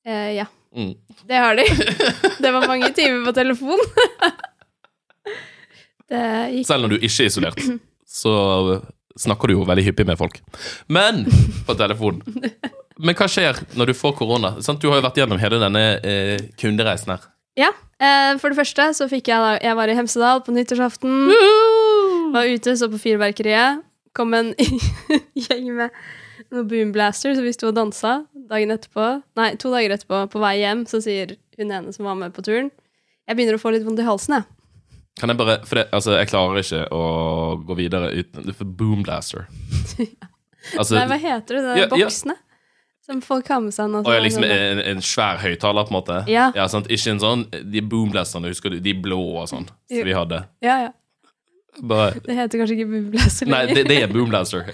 Eh, 0.06 0.28
ja, 0.42 0.46
Mm. 0.76 0.92
det 1.26 1.36
har 1.40 1.56
de. 1.56 1.64
Det 2.42 2.50
var 2.52 2.66
mange 2.68 2.90
timer 2.92 3.22
på 3.24 3.32
telefon. 3.32 3.80
Gikk 6.10 6.66
Selv 6.68 6.84
når 6.86 6.94
du 6.94 6.98
ikke 7.06 7.24
er 7.24 7.30
isolert, 7.30 7.62
så 8.06 8.32
snakker 9.18 9.48
du 9.50 9.56
jo 9.56 9.64
veldig 9.66 9.86
hyppig 9.88 10.06
med 10.06 10.18
folk. 10.20 10.38
Men 10.92 11.24
på 11.66 11.74
telefon. 11.80 12.20
Men 13.02 13.16
hva 13.18 13.26
skjer 13.28 13.58
når 13.76 13.90
du 13.90 13.94
får 13.96 14.14
korona? 14.16 14.54
Du 14.56 14.88
har 14.88 15.00
jo 15.00 15.04
vært 15.04 15.18
gjennom 15.20 15.40
hele 15.40 15.58
denne 15.60 15.82
eh, 16.00 16.36
kundereisen 16.60 17.12
her. 17.12 17.26
Ja. 17.60 17.70
Eh, 18.00 18.36
for 18.40 18.52
det 18.52 18.58
første 18.58 18.90
så 18.96 19.06
fikk 19.08 19.30
jeg 19.30 19.40
da 19.40 19.54
Jeg 19.64 19.76
var 19.78 19.88
i 19.88 19.96
Hemsedal 19.96 20.42
på 20.44 20.52
nyttårsaften. 20.56 21.12
Var 22.34 22.52
ute, 22.52 22.76
så 22.76 22.88
på 22.92 23.00
Fyrverkeriet. 23.00 23.84
Kom 24.16 24.32
en 24.36 24.54
gjeng 25.46 25.68
med 25.76 25.92
noen 26.52 26.68
boomblasters, 26.70 27.36
så 27.36 27.44
vi 27.44 27.52
sto 27.52 27.70
og 27.70 27.76
dansa. 27.76 28.18
Dagen 28.48 28.72
etterpå, 28.72 29.06
nei, 29.38 29.50
to 29.60 29.72
dager 29.72 29.96
etterpå, 29.96 30.22
på 30.32 30.40
vei 30.42 30.54
hjem, 30.60 30.84
så 30.88 31.00
sier 31.04 31.34
hun 31.58 31.72
ene 31.72 31.92
som 31.94 32.06
var 32.06 32.18
med 32.20 32.34
på 32.36 32.44
turen 32.44 32.68
Jeg 33.26 33.34
begynner 33.38 33.56
å 33.56 33.60
få 33.60 33.72
litt 33.74 33.84
vondt 33.86 34.02
i 34.02 34.06
halsen, 34.06 34.36
jeg. 34.38 34.46
Kan 35.16 35.32
jeg 35.32 35.38
bare 35.40 35.56
For 35.64 35.80
det, 35.80 35.86
altså, 35.96 36.14
jeg 36.20 36.28
klarer 36.28 36.60
ikke 36.60 36.82
å 36.94 37.02
gå 37.64 37.76
videre 37.78 38.10
uten 38.12 38.52
Boomblaster. 38.76 39.46
ja. 40.04 40.28
Altså, 40.76 40.96
Nei, 40.98 41.06
hva 41.12 41.18
heter 41.20 41.56
det? 41.58 41.62
De 41.66 41.80
Ja, 41.80 41.86
ja. 41.86 41.90
boksene? 41.92 42.36
Som 43.06 43.20
seg 43.70 43.90
nå. 43.92 44.00
og 44.02 44.10
jeg 44.10 44.22
liksom 44.24 44.44
en, 44.50 44.80
en 44.82 45.02
svær 45.04 45.38
høyttaler, 45.38 45.86
på 45.86 45.92
en 45.94 45.96
måte. 46.00 46.16
Ja. 46.30 46.48
sant? 46.72 46.88
Ikke 46.90 47.12
en 47.14 47.20
sånn 47.22 47.44
De 47.70 47.82
boomblasterne, 47.86 48.50
husker 48.50 48.74
du? 48.74 48.80
De 48.82 48.94
blå 48.98 49.18
og 49.38 49.46
sånn, 49.50 49.68
som 49.92 50.08
vi 50.08 50.16
hadde. 50.16 50.40
Ja, 50.66 50.78
ja. 50.88 50.92
Bare 51.86 52.16
Det 52.24 52.34
heter 52.34 52.58
kanskje 52.62 52.78
ikke 52.78 52.88
boomblaster 52.88 53.50
Nei, 53.52 53.62
det, 53.68 53.82
det 53.90 53.98
er 54.02 54.08
boomblaster. 54.10 54.64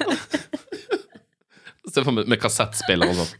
Se 1.93 2.01
for 2.07 2.15
meg 2.15 2.29
med 2.31 2.41
kassettspiller 2.41 3.11
og 3.13 3.19
sånn. 3.21 3.33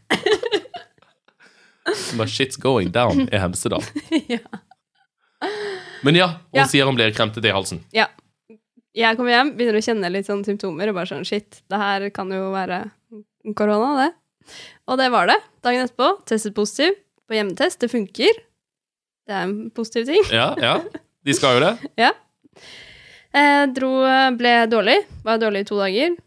Bare 2.19 2.29
shit's 2.29 2.59
going 2.61 2.91
down 2.93 3.25
i 3.33 3.39
Hemsedal. 3.41 3.81
ja. 4.35 4.39
Men 6.03 6.15
ja, 6.19 6.27
hun 6.51 6.59
Ja. 6.61 6.65
sier 6.69 6.85
hun 6.85 6.95
blir 6.99 7.11
kremtete 7.15 7.49
i 7.49 7.55
halsen. 7.55 7.81
ja. 7.95 8.09
Jeg 8.93 9.17
kommer 9.17 9.31
hjem, 9.33 9.47
begynner 9.57 9.79
å 9.79 9.81
kjenne 9.81 10.09
litt 10.13 10.27
sånn 10.27 10.43
symptomer, 10.45 10.91
og 10.91 10.93
bare 10.99 11.09
sånn 11.09 11.23
shit, 11.25 11.63
det 11.65 11.77
her 11.81 12.03
kan 12.13 12.29
jo 12.29 12.51
være 12.53 12.91
korona, 13.57 13.87
det. 14.03 14.11
Og 14.91 14.99
det 14.99 15.09
var 15.13 15.29
det. 15.31 15.37
Dagen 15.63 15.85
etterpå, 15.85 16.09
testet 16.27 16.55
positiv 16.57 16.97
på 17.29 17.37
hjemmetest. 17.37 17.79
Det 17.79 17.91
funker. 17.91 18.41
Det 19.23 19.35
er 19.35 19.45
en 19.47 19.69
positiv 19.75 20.09
ting. 20.09 20.25
Ja, 20.33 20.51
ja. 20.59 20.75
De 21.23 21.35
skal 21.37 21.57
jo 21.57 21.65
det. 21.67 21.73
Ja. 22.03 22.11
Eh, 23.33 23.63
dro, 23.73 23.89
ble 24.37 24.53
dårlig. 24.69 24.99
Var 25.25 25.39
dårlig 25.41 25.63
i 25.63 25.69
to 25.69 25.79
dager. 25.79 26.17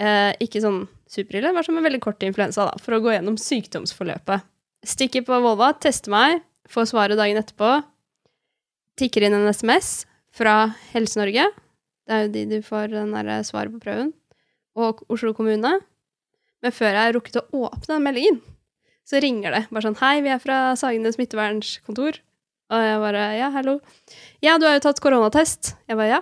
Eh, 0.00 0.30
ikke 0.42 0.62
sånn 0.62 0.84
superille, 1.10 1.52
var 1.54 1.66
som 1.66 1.76
en 1.78 1.84
veldig 1.84 2.00
kort 2.02 2.22
influensa, 2.26 2.64
da, 2.70 2.78
for 2.82 2.96
å 2.96 3.02
gå 3.04 3.12
gjennom 3.12 3.36
sykdomsforløpet. 3.38 4.46
Stikker 4.84 5.24
på 5.26 5.36
Volva, 5.44 5.70
tester 5.80 6.12
meg, 6.12 6.40
får 6.70 6.88
svaret 6.90 7.20
dagen 7.20 7.38
etterpå. 7.38 7.76
Tikker 8.98 9.26
inn 9.26 9.36
en 9.36 9.50
SMS 9.52 10.04
fra 10.34 10.74
Helse-Norge. 10.92 11.46
Det 12.04 12.14
er 12.16 12.24
jo 12.26 12.32
de 12.34 12.44
du 12.50 12.58
får 12.64 12.90
den 12.92 13.14
der 13.14 13.44
svaret 13.46 13.72
på 13.74 13.82
prøven. 13.84 14.10
Og 14.74 15.04
Oslo 15.12 15.32
kommune. 15.36 15.76
Men 16.64 16.72
før 16.72 16.94
jeg 16.94 17.00
har 17.02 17.12
rukket 17.12 17.40
å 17.42 17.66
åpne 17.66 17.90
den 17.98 18.04
meldingen, 18.06 18.36
så 19.04 19.20
ringer 19.20 19.52
det. 19.52 19.62
Bare 19.68 19.84
sånn 19.84 19.98
Hei, 20.00 20.14
vi 20.24 20.30
er 20.32 20.40
fra 20.40 20.60
Sagene 20.80 21.10
smittevernskontor. 21.12 22.16
Og 22.72 22.84
jeg 22.88 23.00
bare 23.02 23.24
Ja, 23.36 23.50
hallo. 23.52 23.74
Ja, 24.42 24.54
du 24.56 24.64
har 24.64 24.78
jo 24.78 24.84
tatt 24.86 25.02
koronatest. 25.04 25.74
Jeg 25.90 25.98
bare 26.00 26.14
ja. 26.14 26.20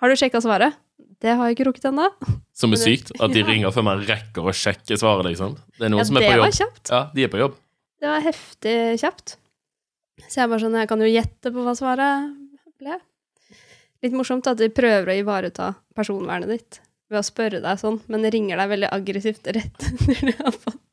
Har 0.00 0.12
du 0.12 0.14
sjekka 0.16 0.38
svaret? 0.44 0.78
Det 1.20 1.34
har 1.36 1.50
jeg 1.50 1.58
ikke 1.58 1.66
rukket 1.68 1.88
ennå. 1.90 2.06
Som 2.56 2.72
er 2.72 2.80
sykt. 2.80 3.10
At 3.18 3.34
de 3.34 3.42
ringer 3.48 3.74
før 3.74 3.84
man 3.90 4.04
rekker 4.06 4.46
å 4.46 4.54
sjekke 4.54 4.96
svaret, 5.00 5.26
liksom. 5.26 5.56
Det 5.76 5.88
er 5.88 5.92
noen 5.92 6.04
Ja, 6.04 6.06
som 6.08 6.20
er 6.20 6.28
på 6.28 6.38
var 6.44 6.54
kjapt. 6.60 6.92
Ja, 6.94 7.00
de 7.16 7.26
er 7.26 7.32
på 7.32 7.42
jobb. 7.42 7.58
Det 8.00 8.08
var 8.08 8.22
heftig 8.24 8.76
kjapt. 9.02 9.34
Så 10.30 10.38
jeg 10.38 10.52
bare 10.52 10.62
sånn 10.62 10.78
Jeg 10.78 10.88
kan 10.88 11.02
jo 11.02 11.10
gjette 11.10 11.50
på 11.52 11.64
hva 11.66 11.74
svaret 11.76 12.30
ble. 12.78 13.00
Litt 14.06 14.14
morsomt 14.16 14.46
at 14.48 14.62
de 14.62 14.70
prøver 14.72 15.10
å 15.10 15.18
ivareta 15.18 15.72
personvernet 15.98 16.54
ditt 16.54 16.78
ved 17.10 17.20
å 17.20 17.26
spørre 17.26 17.60
deg 17.64 17.80
sånn, 17.80 17.98
men 18.08 18.26
ringer 18.30 18.60
deg 18.60 18.70
veldig 18.74 18.90
aggressivt 18.94 19.50
rett 19.56 19.84
etter 19.88 20.20
du 20.30 20.32
har 20.38 20.54
fått. 20.54 20.86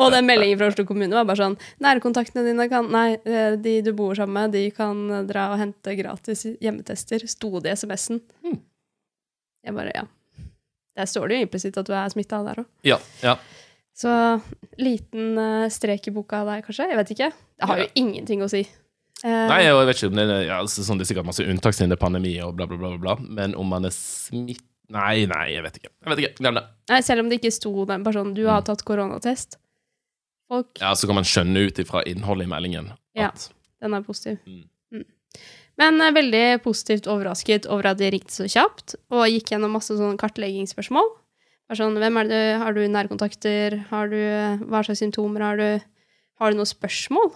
Og 0.00 0.08
den 0.14 0.24
meldingen 0.24 0.56
fra 0.58 0.70
Oslo 0.72 0.86
kommune 0.88 1.12
var 1.12 1.26
bare 1.28 1.36
sånn 1.42 1.58
Nærkontaktene 1.84 2.40
dine 2.46 2.64
kan 2.72 2.86
Nei, 2.88 3.18
eh, 3.28 3.58
de 3.60 3.74
du 3.84 3.90
bor 3.92 4.16
sammen 4.16 4.32
med, 4.48 4.54
de 4.56 4.62
kan 4.72 5.02
dra 5.28 5.50
og 5.52 5.60
hente 5.60 5.92
gratis 5.98 6.46
hjemmetester. 6.56 7.20
Sto 7.28 7.60
det 7.60 7.74
i 7.74 7.76
SMS-en. 7.76 8.22
Hmm. 8.46 8.56
Jeg 9.62 9.76
bare, 9.76 9.92
ja. 9.94 10.06
Der 10.96 11.08
står 11.08 11.28
det 11.28 11.36
jo 11.36 11.44
implisitt 11.46 11.76
at 11.80 11.86
du 11.88 11.92
er 11.96 12.08
smitta 12.12 12.40
der 12.48 12.62
òg. 12.64 12.70
Ja, 12.88 12.96
ja. 13.22 13.36
Så 13.92 14.08
liten 14.80 15.36
eh, 15.38 15.68
strek 15.72 16.08
i 16.08 16.16
boka 16.16 16.42
der, 16.48 16.64
kanskje? 16.64 16.88
Jeg 16.88 16.98
vet 17.02 17.12
ikke. 17.14 17.30
Det 17.60 17.68
har 17.68 17.84
jo 17.84 17.90
Ja. 17.90 17.94
ingenting 18.00 18.40
å 18.44 18.48
si. 18.50 18.64
Eh, 19.22 19.46
Nei, 19.52 19.60
jeg 19.68 19.76
vet 19.86 19.96
ikke 20.00 20.08
om 20.10 20.16
det 20.16 20.26
er, 20.32 20.42
ja, 20.48 20.58
altså, 20.64 20.80
sånn, 20.82 20.96
det 20.98 21.04
er 21.04 21.12
sikkert 21.12 21.28
masse 21.28 21.44
unntak 21.44 21.76
siden 21.76 21.92
det 21.92 22.00
er 22.00 22.06
pandemi 22.08 22.32
og 22.42 22.56
bla, 22.56 22.64
bla, 22.66 22.80
bla, 22.80 22.96
bla, 22.96 23.02
bla. 23.04 23.16
Men 23.28 23.52
om 23.54 23.68
man 23.68 23.84
er 23.84 23.92
smitt... 23.94 24.64
Nei, 24.92 25.24
nei, 25.30 25.46
jeg 25.54 25.64
vet 25.64 25.78
ikke. 25.80 25.90
Jeg 26.02 26.10
vet 26.12 26.20
ikke, 26.22 26.34
Glem 26.42 26.58
det. 26.58 26.62
nei, 26.92 27.00
selv 27.06 27.22
om 27.24 27.30
det 27.30 27.38
ikke 27.40 27.52
sto 27.54 27.72
den 27.88 28.04
sånn 28.04 28.34
Du 28.36 28.42
har 28.48 28.64
tatt 28.66 28.84
koronatest. 28.84 29.56
Folk 30.52 30.80
Ja, 30.82 30.92
Så 30.98 31.08
kan 31.08 31.16
man 31.16 31.24
skjønne 31.28 31.66
ut 31.68 31.78
ifra 31.80 32.02
innholdet 32.08 32.46
i 32.48 32.52
meldingen 32.52 32.92
Ja. 33.16 33.28
at 33.32 33.48
Den 33.80 33.94
er 33.94 34.02
positiv. 34.02 34.38
Mm. 34.46 34.68
Mm. 34.92 35.04
Men 35.78 36.00
eh, 36.00 36.12
veldig 36.12 36.62
positivt 36.62 37.08
overrasket 37.08 37.66
over 37.66 37.86
at 37.92 37.98
de 37.98 38.10
ringte 38.12 38.30
så 38.34 38.44
kjapt, 38.46 38.94
og 39.10 39.24
gikk 39.26 39.54
gjennom 39.54 39.72
masse 39.72 39.90
sånne 39.96 40.18
kartleggingsspørsmål. 40.20 41.08
Bare 41.68 41.78
sånn, 41.80 41.96
hvem 41.96 42.18
er 42.20 42.28
det, 42.28 42.42
Har 42.60 42.74
du 42.76 42.82
nærkontakter? 42.86 43.78
Har 43.88 44.08
du, 44.12 44.18
hva 44.68 44.84
slags 44.84 45.00
symptomer 45.00 45.40
har 45.40 45.56
du? 45.56 45.80
Har 46.38 46.50
du 46.52 46.58
noen 46.58 46.68
spørsmål? 46.68 47.32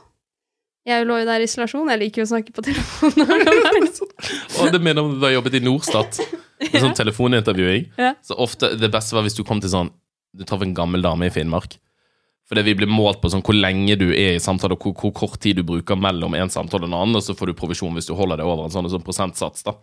Jeg 0.87 1.07
lå 1.07 1.17
jo 1.19 1.27
der 1.27 1.41
i 1.43 1.47
isolasjon. 1.49 1.89
Jeg 1.91 1.99
liker 1.99 2.23
jo 2.23 2.27
å 2.29 2.31
snakke 2.31 2.53
på 2.55 2.63
telefonen 2.63 3.89
Og 4.61 4.69
det 4.75 4.79
minner 4.83 5.03
om 5.03 5.17
da 5.19 5.33
jeg 5.33 5.41
jobbet 5.41 5.57
i 5.59 5.63
Norstat. 5.65 6.21
Med 6.73 6.83
sånn 6.83 6.97
telefonintervjuing. 6.99 7.91
Ja. 7.99 8.15
Så 8.25 8.37
ofte, 8.39 8.75
Det 8.79 8.91
beste 8.93 9.17
var 9.17 9.27
hvis 9.27 9.37
du 9.39 9.45
kom 9.45 9.61
til 9.63 9.73
sånn 9.73 9.91
Du 10.37 10.45
traff 10.45 10.63
en 10.63 10.75
gammel 10.77 11.03
dame 11.05 11.29
i 11.29 11.33
Finnmark. 11.33 11.79
Fordi 12.47 12.63
vi 12.63 12.75
blir 12.79 12.91
målt 12.91 13.19
på 13.23 13.31
sånn 13.33 13.43
hvor 13.43 13.57
lenge 13.57 13.97
du 13.99 14.11
er 14.13 14.37
i 14.37 14.43
samtale, 14.43 14.77
og 14.77 14.85
hvor, 14.85 14.95
hvor 15.01 15.13
kort 15.17 15.41
tid 15.43 15.57
du 15.59 15.65
bruker 15.67 15.99
mellom 15.99 16.37
en 16.39 16.53
samtale 16.53 16.85
og 16.85 16.93
en 16.93 16.99
annen, 17.01 17.19
og 17.19 17.25
så 17.25 17.35
får 17.35 17.51
du 17.51 17.59
provisjon 17.59 17.97
hvis 17.97 18.07
du 18.07 18.15
holder 18.15 18.39
det 18.39 18.47
over 18.47 18.69
en 18.69 18.75
sånn, 18.75 18.87
en 18.87 18.93
sånn 18.93 19.07
prosentsats. 19.07 19.65
da. 19.67 19.75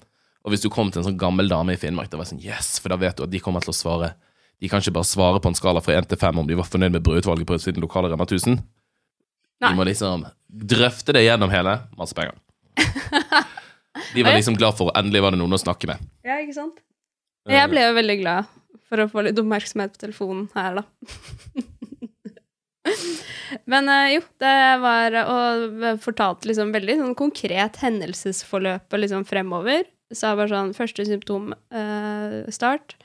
Og 0.44 0.54
hvis 0.54 0.64
du 0.64 0.70
kom 0.72 0.92
til 0.92 1.02
en 1.02 1.08
sånn 1.10 1.20
gammel 1.20 1.50
dame 1.52 1.76
i 1.76 1.80
Finnmark, 1.80 2.12
det 2.12 2.20
var 2.20 2.30
sånn 2.30 2.44
yes, 2.44 2.78
for 2.80 2.94
da 2.94 3.00
vet 3.00 3.18
du 3.18 3.26
at 3.26 3.34
de 3.34 3.42
kommer 3.44 3.64
til 3.64 3.74
å 3.74 3.78
svare 3.78 4.14
De 4.62 4.70
kan 4.72 4.80
ikke 4.80 4.94
bare 4.96 5.08
svare 5.10 5.42
på 5.44 5.50
en 5.52 5.58
skala 5.58 5.82
fra 5.84 5.98
1 6.00 6.08
til 6.08 6.20
5 6.22 6.40
om 6.40 6.48
de 6.48 6.56
var 6.56 6.68
fornøyd 6.70 6.94
med 6.94 7.04
brødutvalget 7.04 7.48
på 7.50 7.58
siden 7.60 7.84
lokale 7.84 8.08
Rema 8.12 8.24
1000. 8.24 8.62
Nei. 9.60 9.72
De 9.72 9.76
må 9.76 9.84
liksom 9.88 10.24
drøfte 10.48 11.16
det 11.18 11.26
gjennom 11.26 11.52
hele. 11.52 11.74
Masse 12.00 12.16
penger. 12.16 12.38
De 14.14 14.26
var 14.26 14.36
liksom 14.38 14.58
glad 14.60 14.78
for 14.78 14.94
endelig 14.98 15.24
var 15.26 15.34
det 15.34 15.42
noen 15.42 15.56
å 15.58 15.62
snakke 15.62 15.90
med. 15.90 16.02
Ja, 16.26 16.40
ikke 16.44 16.58
sant? 16.58 16.82
Jeg 17.50 17.70
ble 17.72 17.84
jo 17.84 17.96
veldig 17.98 18.18
glad 18.22 18.52
for 18.88 19.04
å 19.04 19.10
få 19.12 19.24
litt 19.26 19.40
oppmerksomhet 19.42 19.96
på 19.96 20.04
telefonen 20.06 20.48
her, 20.56 20.82
da. 20.82 20.84
Men 23.70 23.88
eh, 23.90 24.16
jo, 24.16 24.22
det 24.42 24.54
var 24.82 25.16
Og 25.22 25.76
fortalte 26.04 26.50
liksom 26.50 26.74
veldig 26.74 26.98
sånn 27.00 27.16
konkret 27.16 27.78
hendelsesforløpet 27.84 29.04
liksom 29.04 29.24
fremover. 29.30 29.86
Sa 30.14 30.34
bare 30.38 30.52
sånn 30.52 30.74
Første 30.78 31.06
symptom 31.08 31.54
eh, 31.54 32.40
start. 32.54 32.98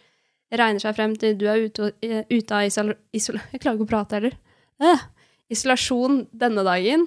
Regner 0.49 0.81
seg 0.83 0.97
frem 0.97 1.15
til 1.21 1.37
du 1.39 1.47
er 1.51 1.69
ute, 1.69 1.93
eh, 2.05 2.25
ute 2.33 2.57
av 2.57 2.67
isol... 2.69 2.95
isol 3.13 3.39
jeg 3.53 3.61
klarer 3.61 3.79
ikke 3.79 3.89
å 3.89 3.93
prate 3.93 4.19
heller. 4.19 4.39
Eh, 4.81 5.07
isolasjon 5.53 6.23
denne 6.33 6.65
dagen. 6.67 7.07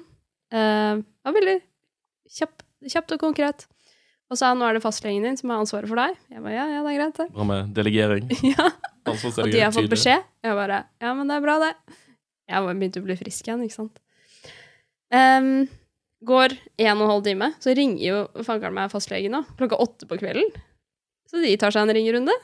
Eh, 0.53 1.01
var 1.01 1.37
veldig 1.37 1.57
kjapp, 2.31 2.63
kjapt 2.87 3.17
og 3.17 3.25
konkret. 3.25 3.67
Og 4.31 4.39
sa 4.39 4.53
nå 4.55 4.63
er 4.63 4.77
det 4.77 4.83
fastlegen 4.83 5.25
din 5.27 5.35
som 5.39 5.51
har 5.51 5.59
ansvaret 5.59 5.89
for 5.91 5.99
deg. 5.99 6.15
Jeg 6.31 6.39
bare 6.45 6.53
ja, 6.55 6.67
ja, 6.71 6.83
det 6.85 6.93
er 6.93 6.99
greit, 7.01 7.17
det. 7.19 7.27
Bra 7.35 7.47
med 7.49 7.73
delegering. 7.75 8.29
ja. 8.53 8.69
Og 9.11 9.19
de 9.51 9.59
har 9.59 9.73
fått 9.75 9.91
beskjed. 9.91 10.23
Jeg 10.45 10.55
bare 10.55 10.85
Ja, 11.03 11.11
men 11.17 11.27
det 11.27 11.35
er 11.35 11.43
bra, 11.43 11.57
det. 11.59 11.73
Jeg 12.51 12.67
begynte 12.79 13.01
å 13.03 13.05
bli 13.05 13.17
frisk 13.19 13.47
igjen, 13.47 13.65
ikke 13.65 13.75
sant. 13.75 13.99
Um, 15.11 15.67
går 16.23 16.55
en 16.79 16.93
og 16.95 17.03
en 17.03 17.11
halv 17.11 17.25
time, 17.25 17.51
så 17.63 17.75
ringer 17.75 18.03
jo 18.05 18.45
fankeren 18.47 18.75
meg 18.77 18.91
fastlegen 18.93 19.35
nå, 19.35 19.43
klokka 19.59 19.79
åtte 19.83 20.07
på 20.07 20.19
kvelden. 20.21 20.47
Så 21.27 21.43
de 21.43 21.51
tar 21.59 21.75
seg 21.75 21.83
en 21.83 21.95
ringerunde. 21.95 22.35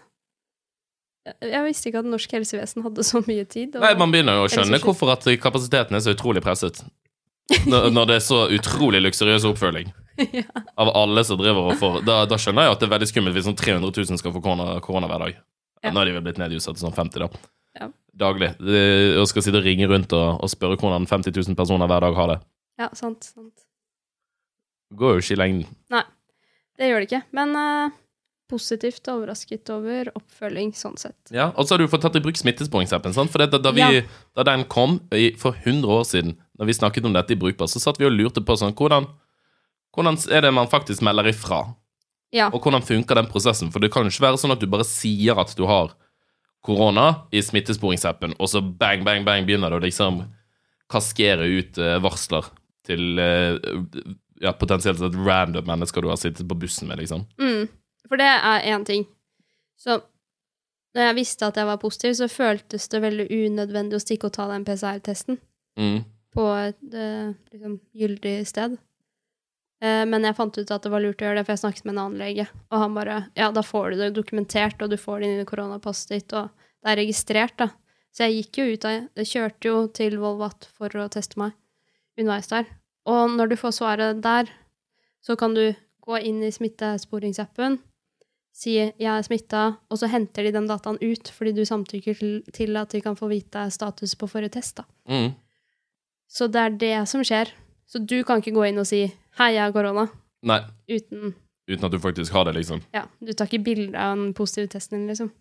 Jeg- 1.43 1.63
visste 1.65 1.89
ikke 1.89 1.99
at 1.99 2.07
norsk 2.07 2.31
helsevesen 2.31 2.83
hadde 2.83 3.03
så 3.03 3.19
mye 3.27 3.43
tid. 3.47 3.75
Nei, 3.75 3.95
Man 3.99 4.11
begynner 4.11 4.39
jo 4.39 4.47
å 4.47 4.51
skjønne 4.51 4.79
hvorfor 4.79 5.11
at 5.11 5.27
kapasiteten 5.43 5.95
er 5.95 5.99
så 6.03 6.15
utrolig 6.15 6.43
presset. 6.43 6.83
Når, 7.67 7.89
når 7.95 8.07
det 8.09 8.15
er 8.17 8.23
så 8.25 8.41
utrolig 8.51 8.99
luksuriøs 9.05 9.45
oppfølging 9.47 9.91
ja. 10.41 10.43
av 10.75 10.89
alle 10.99 11.21
som 11.23 11.37
driver 11.39 11.69
og 11.71 11.77
får 11.79 12.01
da, 12.03 12.17
da 12.27 12.39
skjønner 12.41 12.65
jeg 12.67 12.73
at 12.75 12.81
det 12.81 12.87
er 12.89 12.91
veldig 12.95 13.07
skummelt 13.11 13.37
hvis 13.37 13.45
sånn 13.47 13.55
300 13.59 13.93
000 13.93 14.19
skal 14.19 14.33
få 14.35 14.41
korona, 14.43 14.65
korona 14.83 15.07
hver 15.07 15.23
dag. 15.23 15.37
Ja. 15.85 15.93
Nå 15.93 16.01
er 16.01 16.09
de 16.09 16.15
vel 16.17 16.25
blitt 16.25 16.41
nedjusa 16.41 16.73
til 16.73 16.81
sånn 16.83 16.95
50, 16.97 17.23
da. 17.23 17.29
Ja. 17.79 17.87
Daglig. 18.17 18.49
Og 19.21 19.27
skal 19.29 19.45
sitte 19.45 19.61
og 19.61 19.67
ringe 19.69 19.87
rundt 19.87 20.11
og, 20.17 20.41
og 20.43 20.49
spørre 20.51 20.75
hvordan 20.81 21.05
50 21.07 21.31
000 21.37 21.55
personer 21.59 21.87
hver 21.91 22.03
dag 22.07 22.17
har 22.19 22.33
det. 22.33 22.37
ja, 22.81 22.89
sant. 22.97 23.29
sant. 23.29 23.53
Går 24.97 25.17
jo 25.17 25.23
ikke 25.23 25.35
i 25.35 25.39
lengden. 25.41 26.03
Det 26.77 26.87
gjør 26.91 27.01
det 27.03 27.07
ikke. 27.09 27.21
Men 27.35 27.55
uh, 27.57 27.95
positivt 28.51 29.07
overrasket 29.11 29.69
over 29.73 30.11
oppfølging 30.15 30.69
sånn 30.77 30.95
sett. 30.99 31.17
Ja, 31.35 31.49
Og 31.57 31.67
så 31.67 31.75
har 31.75 31.81
du 31.83 31.89
fått 31.91 32.05
tatt 32.05 32.15
i 32.19 32.21
bruk 32.23 32.37
smittesporingsappen. 32.39 33.15
sant? 33.15 33.31
For 33.33 33.43
det, 33.43 33.49
da, 33.55 33.59
da, 33.65 33.73
vi, 33.75 33.83
Ja. 33.83 34.03
da 34.39 34.45
den 34.47 34.63
kom 34.71 34.99
i, 35.11 35.33
for 35.39 35.57
100 35.65 35.89
år 35.99 36.05
siden, 36.07 36.37
da 36.57 36.65
vi 36.65 36.73
snakket 36.73 37.05
om 37.05 37.13
dette 37.13 37.35
i 37.35 37.39
Brukbar, 37.39 37.69
så 37.69 37.81
satt 37.81 37.99
vi 38.01 38.07
og 38.07 38.15
lurte 38.15 38.41
på 38.41 38.55
sånn 38.57 38.75
Hvordan, 38.77 39.07
hvordan 39.95 40.17
er 40.33 40.47
det 40.47 40.53
man 40.53 40.69
faktisk 40.71 41.03
melder 41.05 41.29
ifra? 41.29 41.61
Ja. 42.33 42.49
Og 42.51 42.59
hvordan 42.63 42.83
funker 42.83 43.15
den 43.15 43.29
prosessen? 43.31 43.71
For 43.71 43.83
det 43.83 43.91
kan 43.93 44.03
jo 44.03 44.11
ikke 44.11 44.25
være 44.25 44.41
sånn 44.41 44.55
at 44.55 44.61
du 44.61 44.67
bare 44.69 44.87
sier 44.87 45.39
at 45.39 45.53
du 45.55 45.63
har 45.69 45.93
korona 46.65 47.27
i 47.31 47.39
smittesporingsappen, 47.45 48.33
og 48.41 48.49
så 48.51 48.59
bang, 48.61 49.05
bang, 49.05 49.23
bang 49.23 49.45
begynner 49.47 49.71
det 49.71 49.79
å 49.79 49.85
liksom 49.85 50.23
kaskere 50.91 51.45
ut 51.47 51.77
eh, 51.79 51.97
varsler 52.03 52.49
til 52.87 53.21
eh, 53.21 53.55
ja, 54.43 54.51
potensielt 54.57 54.99
sett 54.99 55.15
random 55.15 55.67
mennesker 55.67 56.03
du 56.03 56.09
har 56.11 56.19
sittet 56.19 56.47
på 56.47 56.57
bussen 56.59 56.89
med, 56.89 56.99
liksom. 56.99 57.23
Mm, 57.39 57.69
for 58.09 58.19
det 58.19 58.27
er 58.27 58.67
én 58.73 58.83
ting. 58.87 59.05
Så 59.79 59.99
når 60.97 61.11
jeg 61.11 61.17
visste 61.19 61.47
at 61.47 61.59
jeg 61.59 61.69
var 61.69 61.79
positiv, 61.81 62.17
så 62.17 62.27
føltes 62.31 62.87
det 62.91 63.03
veldig 63.03 63.27
unødvendig 63.29 63.99
å 63.99 64.03
stikke 64.03 64.31
og 64.31 64.37
ta 64.39 64.49
den 64.51 64.65
PCR-testen 64.67 65.43
Mm. 65.77 65.99
På 66.37 66.45
et 66.53 66.93
eh, 66.93 67.33
liksom, 67.53 67.79
gyldig 67.97 68.35
sted. 68.49 68.77
Eh, 69.81 70.03
men 70.09 70.25
jeg 70.25 70.37
fant 70.37 70.57
ut 70.57 70.73
at 70.73 70.85
det 70.85 70.91
var 70.93 71.03
lurt 71.03 71.21
å 71.21 71.27
gjøre 71.27 71.39
det, 71.39 71.47
for 71.47 71.55
jeg 71.55 71.63
snakket 71.63 71.87
med 71.87 71.95
en 71.95 72.03
annen 72.05 72.21
lege. 72.21 72.47
Og 72.71 72.83
han 72.83 72.97
bare 72.97 73.17
Ja, 73.37 73.49
da 73.53 73.65
får 73.65 73.91
du 73.91 74.03
det 74.03 74.13
dokumentert, 74.17 74.81
og 74.81 74.93
du 74.93 74.97
får 75.01 75.21
det 75.21 75.29
inn 75.29 75.41
i 75.43 75.49
koronapasset 75.49 76.15
ditt, 76.15 76.37
og 76.37 76.49
det 76.81 76.93
er 76.93 77.01
registrert, 77.01 77.57
da. 77.61 77.71
Så 78.13 78.25
jeg 78.25 78.37
gikk 78.39 78.57
jo 78.57 78.67
ut 78.73 78.85
av 78.89 78.93
Jeg 79.19 79.29
kjørte 79.29 79.69
jo 79.69 79.81
til 79.93 80.17
Volvat 80.21 80.69
for 80.77 80.93
å 80.97 81.09
teste 81.13 81.37
meg 81.41 81.57
underveis 82.17 82.49
der. 82.49 82.69
Og 83.07 83.35
når 83.37 83.51
du 83.51 83.59
får 83.59 83.75
svaret 83.77 84.23
der, 84.23 84.49
så 85.21 85.37
kan 85.39 85.53
du 85.53 85.69
gå 86.07 86.19
inn 86.23 86.41
i 86.43 86.51
smittesporingsappen, 86.51 87.77
si 88.55 88.77
'jeg 88.77 89.05
er 89.05 89.21
smitta', 89.21 89.77
og 89.91 89.97
så 89.99 90.07
henter 90.09 90.43
de 90.43 90.51
den 90.51 90.67
dataen 90.67 90.97
ut 91.01 91.29
fordi 91.29 91.51
du 91.53 91.61
samtykker 91.61 92.17
til, 92.17 92.43
til 92.53 92.77
at 92.77 92.89
de 92.89 93.01
kan 93.01 93.15
få 93.15 93.29
vite 93.29 93.69
status 93.69 94.15
på 94.15 94.27
forrige 94.27 94.55
test, 94.57 94.77
da. 94.77 94.83
Mm. 95.05 95.35
Så 96.27 96.47
det 96.51 96.59
er 96.61 96.77
det 96.77 97.07
som 97.07 97.21
skjer. 97.23 97.51
Så 97.87 98.01
du 98.05 98.23
kan 98.27 98.41
ikke 98.41 98.53
gå 98.55 98.67
inn 98.67 98.79
og 98.79 98.87
si 98.87 99.05
'hei, 99.37 99.53
jeg 99.53 99.61
har 99.61 99.71
korona', 99.71 100.09
Nei, 100.43 100.61
uten 100.89 101.33
uten 101.69 101.83
at 101.85 101.91
du 101.91 101.99
faktisk 101.99 102.31
har 102.31 102.45
det, 102.45 102.55
liksom. 102.55 102.81
Ja, 102.93 103.05
du 103.23 103.33
tar 103.33 103.45
ikke 103.47 103.63
bilde 103.63 103.95
av 103.97 104.15
den 104.15 104.33
positive 104.33 104.67
testen 104.67 104.99
din, 104.99 105.07
liksom. 105.07 105.31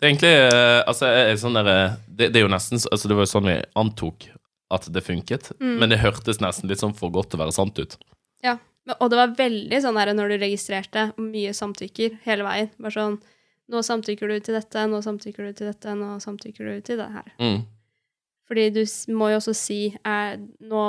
Det 0.00 0.06
er 0.06 0.10
egentlig 0.14 0.52
eh, 0.54 0.82
altså, 0.88 1.06
er 1.06 1.34
sånn 1.36 1.54
der, 1.54 1.66
eh, 1.68 1.96
det, 2.08 2.32
det 2.32 2.36
er 2.40 2.46
jo 2.46 2.52
nesten 2.54 2.78
altså, 2.90 3.08
Det 3.08 3.16
var 3.16 3.26
jo 3.26 3.32
sånn 3.40 3.44
vi 3.50 3.64
antok 3.76 4.28
at 4.70 4.86
det 4.92 5.02
funket, 5.04 5.50
Mm. 5.60 5.78
men 5.78 5.88
det 5.90 5.98
hørtes 5.98 6.40
nesten 6.40 6.68
litt 6.68 6.78
sånn 6.78 6.94
for 6.96 7.10
godt 7.10 7.30
til 7.30 7.40
å 7.40 7.44
være 7.44 7.52
sant 7.52 7.78
ut. 7.78 7.96
Ja. 8.42 8.58
Men- 8.86 8.96
Og 9.00 9.10
det 9.10 9.16
var 9.16 9.34
veldig 9.36 9.82
sånn 9.82 9.94
der 9.94 10.14
når 10.14 10.28
du 10.28 10.38
registrerte 10.38 11.12
mye 11.18 11.50
samtykker 11.52 12.18
hele 12.24 12.42
veien. 12.44 12.70
Bare 12.78 12.92
sånn 12.92 13.20
Nå 13.70 13.78
samtykker 13.86 14.26
du 14.26 14.40
til 14.40 14.54
dette, 14.54 14.74
nå 14.88 14.98
samtykker 15.00 15.46
du 15.46 15.52
til 15.52 15.66
dette, 15.68 15.86
nå 15.94 16.18
samtykker 16.18 16.58
du 16.74 16.80
til 16.80 16.96
det 16.96 17.08
her. 17.12 17.22
Mm. 17.38 17.64
Fordi 18.50 18.66
du 18.74 18.82
må 19.14 19.30
jo 19.30 19.38
også 19.38 19.54
si 19.54 19.80
er, 20.02 20.40
Nå 20.58 20.84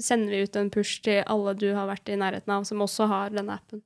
sender 0.00 0.32
vi 0.32 0.44
ut 0.44 0.56
en 0.56 0.72
push 0.72 1.00
til 1.04 1.22
alle 1.24 1.54
du 1.56 1.70
har 1.76 1.88
vært 1.88 2.08
i 2.12 2.16
nærheten 2.20 2.52
av, 2.52 2.64
som 2.68 2.82
også 2.84 3.06
har 3.08 3.32
denne 3.32 3.54
appen. 3.56 3.80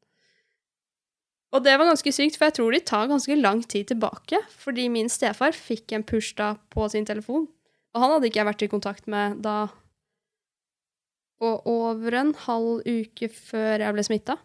Og 1.51 1.63
det 1.65 1.75
var 1.79 1.89
ganske 1.89 2.13
sykt, 2.15 2.39
for 2.39 2.47
jeg 2.47 2.57
tror 2.59 2.75
de 2.75 2.81
tar 2.87 3.11
ganske 3.11 3.37
lang 3.39 3.63
tid 3.67 3.91
tilbake. 3.91 4.39
Fordi 4.63 4.87
min 4.93 5.11
stefar 5.11 5.55
fikk 5.57 5.97
en 5.97 6.07
push 6.07 6.37
da 6.39 6.53
på 6.71 6.87
sin 6.91 7.07
telefon. 7.07 7.49
Og 7.95 8.03
han 8.03 8.15
hadde 8.15 8.31
ikke 8.31 8.41
jeg 8.43 8.49
vært 8.51 8.63
i 8.67 8.71
kontakt 8.71 9.11
med 9.11 9.41
da 9.43 9.57
Og 11.41 11.67
over 11.67 12.15
en 12.21 12.35
halv 12.37 12.83
uke 12.85 13.31
før 13.33 13.81
jeg 13.81 13.97
ble 13.97 14.03
smitta. 14.05 14.37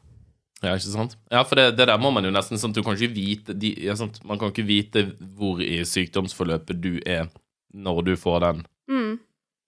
Ja, 0.64 0.78
ikke 0.78 0.88
sant? 0.88 1.18
Ja, 1.30 1.42
for 1.44 1.60
det, 1.60 1.74
det 1.76 1.90
der 1.90 2.00
må 2.00 2.10
man 2.16 2.24
jo 2.24 2.32
nesten 2.32 2.58
sånn 2.58 2.74
du 2.74 2.80
kan 2.82 2.96
ikke 2.96 3.12
vite 3.12 3.54
de, 3.54 3.74
ja, 3.84 3.98
sant? 4.00 4.22
Man 4.24 4.40
kan 4.40 4.54
ikke 4.54 4.64
vite 4.66 5.04
hvor 5.36 5.60
i 5.62 5.82
sykdomsforløpet 5.86 6.80
du 6.80 6.94
er 7.04 7.28
når 7.76 8.04
du 8.08 8.16
får 8.16 8.40
den 8.46 8.64
Mm. 8.90 9.20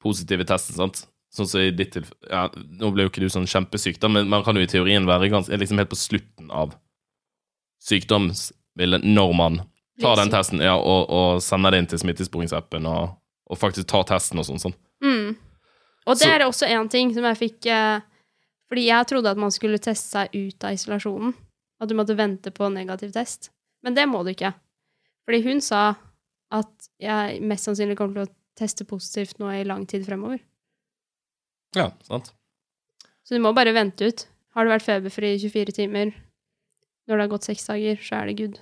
positive 0.02 0.46
testen, 0.46 0.76
sant? 0.78 1.08
Sånn 1.34 1.48
som 1.50 1.60
i 1.62 1.72
ditt 1.76 1.92
tilfelle 1.92 2.30
ja, 2.32 2.44
Nå 2.56 2.92
ble 2.94 3.04
jo 3.04 3.10
ikke 3.10 3.20
du 3.20 3.28
sånn 3.30 3.48
kjempesyk, 3.50 3.98
da, 4.00 4.08
men 4.08 4.30
man 4.32 4.44
kan 4.46 4.56
jo 4.56 4.62
i 4.64 4.70
teorien 4.70 5.06
være 5.06 5.30
gans, 5.30 5.50
er 5.50 5.58
liksom 5.60 5.78
helt 5.82 5.90
på 5.92 5.98
slutten 6.00 6.52
av 6.52 6.76
sykdomsbildet 7.84 9.04
når 9.06 9.34
man 9.38 9.58
tar 10.02 10.16
den 10.20 10.30
testen 10.34 10.62
ja, 10.62 10.76
og, 10.78 11.10
og 11.10 11.42
sender 11.44 11.74
det 11.74 11.80
inn 11.84 11.90
til 11.92 12.02
smittesporingsappen 12.02 12.86
og, 12.90 13.16
og 13.50 13.58
faktisk 13.60 13.88
tar 13.90 14.06
testen 14.10 14.40
og 14.42 14.46
sånn. 14.48 14.62
sånn. 14.62 14.76
Mm. 15.04 15.36
Og 16.08 16.16
det 16.16 16.24
Så- 16.24 16.30
er 16.36 16.46
også 16.46 16.68
en 16.70 16.90
ting 16.90 17.14
som 17.14 17.24
jeg 17.24 17.38
fikk 17.42 17.66
eh, 17.72 18.00
Fordi 18.70 18.84
jeg 18.90 19.08
trodde 19.08 19.30
at 19.32 19.38
man 19.40 19.52
skulle 19.52 19.78
teste 19.80 20.10
seg 20.12 20.34
ut 20.36 20.64
av 20.68 20.74
isolasjonen. 20.76 21.34
At 21.80 21.88
du 21.88 21.96
måtte 21.96 22.18
vente 22.18 22.52
på 22.52 22.68
negativ 22.74 23.14
test. 23.14 23.50
Men 23.82 23.94
det 23.96 24.04
må 24.10 24.26
du 24.26 24.34
ikke. 24.34 24.54
Fordi 25.26 25.40
hun 25.46 25.62
sa 25.62 25.96
at 26.54 26.90
jeg 27.02 27.42
mest 27.44 27.68
sannsynlig 27.68 27.98
kommer 28.00 28.22
til 28.22 28.28
å 28.28 28.34
teste 28.58 28.88
positivt 28.88 29.42
nå 29.42 29.52
i 29.54 29.66
lang 29.68 29.86
tid 29.90 30.06
fremover. 30.08 30.40
Ja, 31.76 31.92
sant. 32.08 32.32
Så 33.28 33.36
du 33.36 33.44
må 33.44 33.52
bare 33.56 33.76
vente 33.76 34.08
ut. 34.08 34.24
Har 34.56 34.66
du 34.66 34.72
vært 34.72 34.88
feberfri 34.88 35.36
i 35.36 35.42
24 35.44 35.76
timer, 35.78 36.14
når 37.06 37.14
det 37.14 37.26
har 37.26 37.34
gått 37.36 37.48
seks 37.50 37.68
dager, 37.70 38.00
så 38.02 38.22
er 38.22 38.30
det 38.30 38.38
good. 38.40 38.60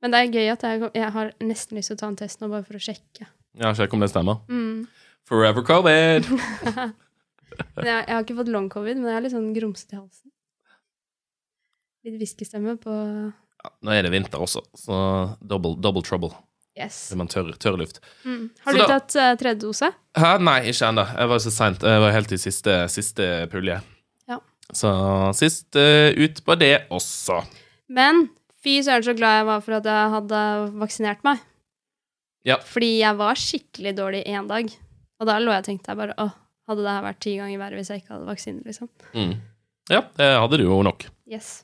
Men 0.00 0.12
det 0.12 0.20
er 0.20 0.36
gøy 0.36 0.52
at 0.52 0.64
jeg, 0.64 0.90
jeg 0.96 1.10
har 1.16 1.32
nesten 1.44 1.78
lyst 1.78 1.90
til 1.90 1.98
å 1.98 2.00
ta 2.02 2.10
en 2.12 2.18
test 2.20 2.40
nå, 2.40 2.48
bare 2.52 2.66
for 2.66 2.78
å 2.78 2.82
sjekke. 2.82 3.26
Ja, 3.60 3.72
sjekke 3.76 3.96
om 3.96 4.04
det 4.04 4.10
stemmer. 4.12 4.40
Mm. 4.52 4.84
Forever 5.28 5.64
covid! 5.66 6.28
Jeg, 7.54 7.86
jeg 7.86 8.10
har 8.10 8.24
ikke 8.24 8.34
fått 8.34 8.48
long 8.50 8.64
covid, 8.72 8.98
men 8.98 9.06
jeg 9.06 9.14
er 9.14 9.22
litt 9.22 9.30
sånn 9.30 9.52
grumsete 9.54 9.94
i 9.94 9.98
halsen. 10.00 10.30
Litt 12.02 12.16
hviskestemme 12.18 12.72
på 12.82 12.94
Ja, 13.64 13.70
nå 13.86 13.94
er 13.96 14.04
det 14.06 14.12
vinter 14.12 14.42
også, 14.44 14.60
så 14.76 14.96
double, 15.40 15.74
double 15.80 16.02
trouble. 16.04 16.32
Yes. 16.76 16.96
Er 17.14 17.16
man 17.20 17.28
tørr, 17.30 17.52
tørr 17.62 17.76
luft. 17.78 18.00
Mm. 18.26 18.48
Har 18.64 18.72
Så 18.72 18.76
du 18.76 18.82
da- 18.82 18.88
tatt 18.98 19.14
uh, 19.16 19.32
tredje 19.38 19.60
dose? 19.62 19.90
Hæ? 20.18 20.30
Nei, 20.42 20.56
ikke 20.72 20.88
ennå. 20.90 21.04
Jeg 21.14 21.30
var 21.30 21.38
så 21.44 21.52
seint. 21.54 21.84
Jeg 21.86 22.00
var 22.02 22.12
helt 22.16 22.32
i 22.34 22.38
siste, 22.42 22.74
siste 22.90 23.28
pulje. 23.52 23.76
Ja. 24.28 24.40
Så 24.74 24.90
sist 25.38 25.78
uh, 25.78 26.10
ut 26.18 26.40
på 26.44 26.56
det 26.58 26.72
også. 26.90 27.38
Men 27.94 28.24
fy 28.64 28.80
søren 28.82 29.06
så 29.06 29.14
glad 29.16 29.38
jeg 29.38 29.46
var 29.52 29.62
for 29.62 29.78
at 29.78 29.86
jeg 29.86 30.12
hadde 30.16 30.40
vaksinert 30.82 31.22
meg. 31.24 31.38
Ja. 32.44 32.58
Fordi 32.58 32.90
jeg 33.00 33.16
var 33.22 33.38
skikkelig 33.38 33.94
dårlig 33.96 34.24
én 34.28 34.48
dag. 34.50 34.68
Og 35.22 35.28
da 35.30 35.38
lå 35.40 35.54
jeg 35.54 35.62
og 35.62 35.68
tenkte 35.70 35.92
jeg 35.94 36.00
bare 36.02 36.16
åh, 36.20 36.34
hadde 36.68 36.82
det 36.84 36.90
her 36.96 37.06
vært 37.06 37.22
ti 37.22 37.36
ganger 37.38 37.60
verre 37.62 37.78
hvis 37.78 37.92
jeg 37.94 38.02
ikke 38.02 38.16
hadde 38.16 38.28
vaksine, 38.28 38.64
liksom. 38.66 38.90
Mm. 39.14 39.36
Ja, 39.94 40.02
det 40.18 40.26
hadde 40.42 40.58
du 40.58 40.66
jo 40.66 40.82
nok. 40.84 41.06
Yes. 41.30 41.60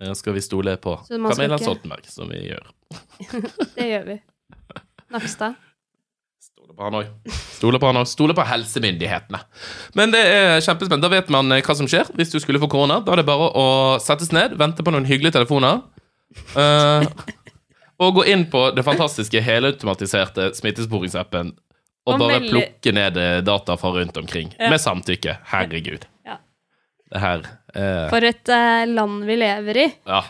Eh, 0.00 0.12
Skal 0.16 0.32
vi 0.36 0.40
stole 0.44 0.76
på 0.80 0.96
Camilla 1.08 1.56
ikke- 1.56 1.64
Stoltenberg, 1.64 2.06
som 2.08 2.28
vi 2.32 2.42
gjør. 2.50 2.70
Det 3.76 3.88
gjør 3.90 4.06
vi. 4.06 4.20
Nakstad. 5.10 5.54
Stole 6.40 6.74
på 6.76 6.86
han 6.86 6.94
òg. 7.00 7.06
Stole 7.58 7.78
på 7.82 7.86
han 7.90 7.98
òg. 8.00 8.06
Stole 8.08 8.34
på 8.34 8.44
helsemyndighetene. 8.46 9.40
Men 9.98 10.10
det 10.14 10.20
er 10.24 10.60
kjempespennende. 10.64 11.02
Da 11.08 11.12
vet 11.12 11.28
man 11.34 11.52
eh, 11.52 11.62
hva 11.66 11.76
som 11.76 11.88
skjer 11.90 12.08
hvis 12.16 12.32
du 12.32 12.38
skulle 12.40 12.60
få 12.62 12.68
korona. 12.72 13.00
Da 13.04 13.12
er 13.12 13.22
det 13.22 13.26
bare 13.28 13.50
å 13.58 13.66
settes 14.02 14.32
ned, 14.32 14.56
vente 14.60 14.82
på 14.86 14.94
noen 14.94 15.08
hyggelige 15.08 15.36
telefoner. 15.36 15.82
Uh, 16.54 17.02
og 18.00 18.14
gå 18.20 18.24
inn 18.30 18.44
på 18.52 18.68
det 18.76 18.84
fantastiske 18.86 19.40
helautomatiserte 19.42 20.52
smittesporingsappen 20.54 21.50
og 22.06 22.14
Og 22.14 22.20
bare 22.22 22.36
melde- 22.38 22.52
plukke 22.54 22.92
ned 22.94 23.18
data 23.44 23.74
fra 23.76 23.90
rundt 23.98 24.16
omkring. 24.16 24.54
Ja. 24.58 24.70
Med 24.70 24.80
samtykke. 24.80 25.34
Herregud. 25.50 26.06
Det 27.10 27.18
her 27.18 27.40
eh, 27.74 28.06
For 28.10 28.26
et 28.26 28.50
eh, 28.54 28.84
land 28.86 29.24
vi 29.26 29.36
lever 29.40 29.78
i. 29.82 29.86
Ja. 30.06 30.22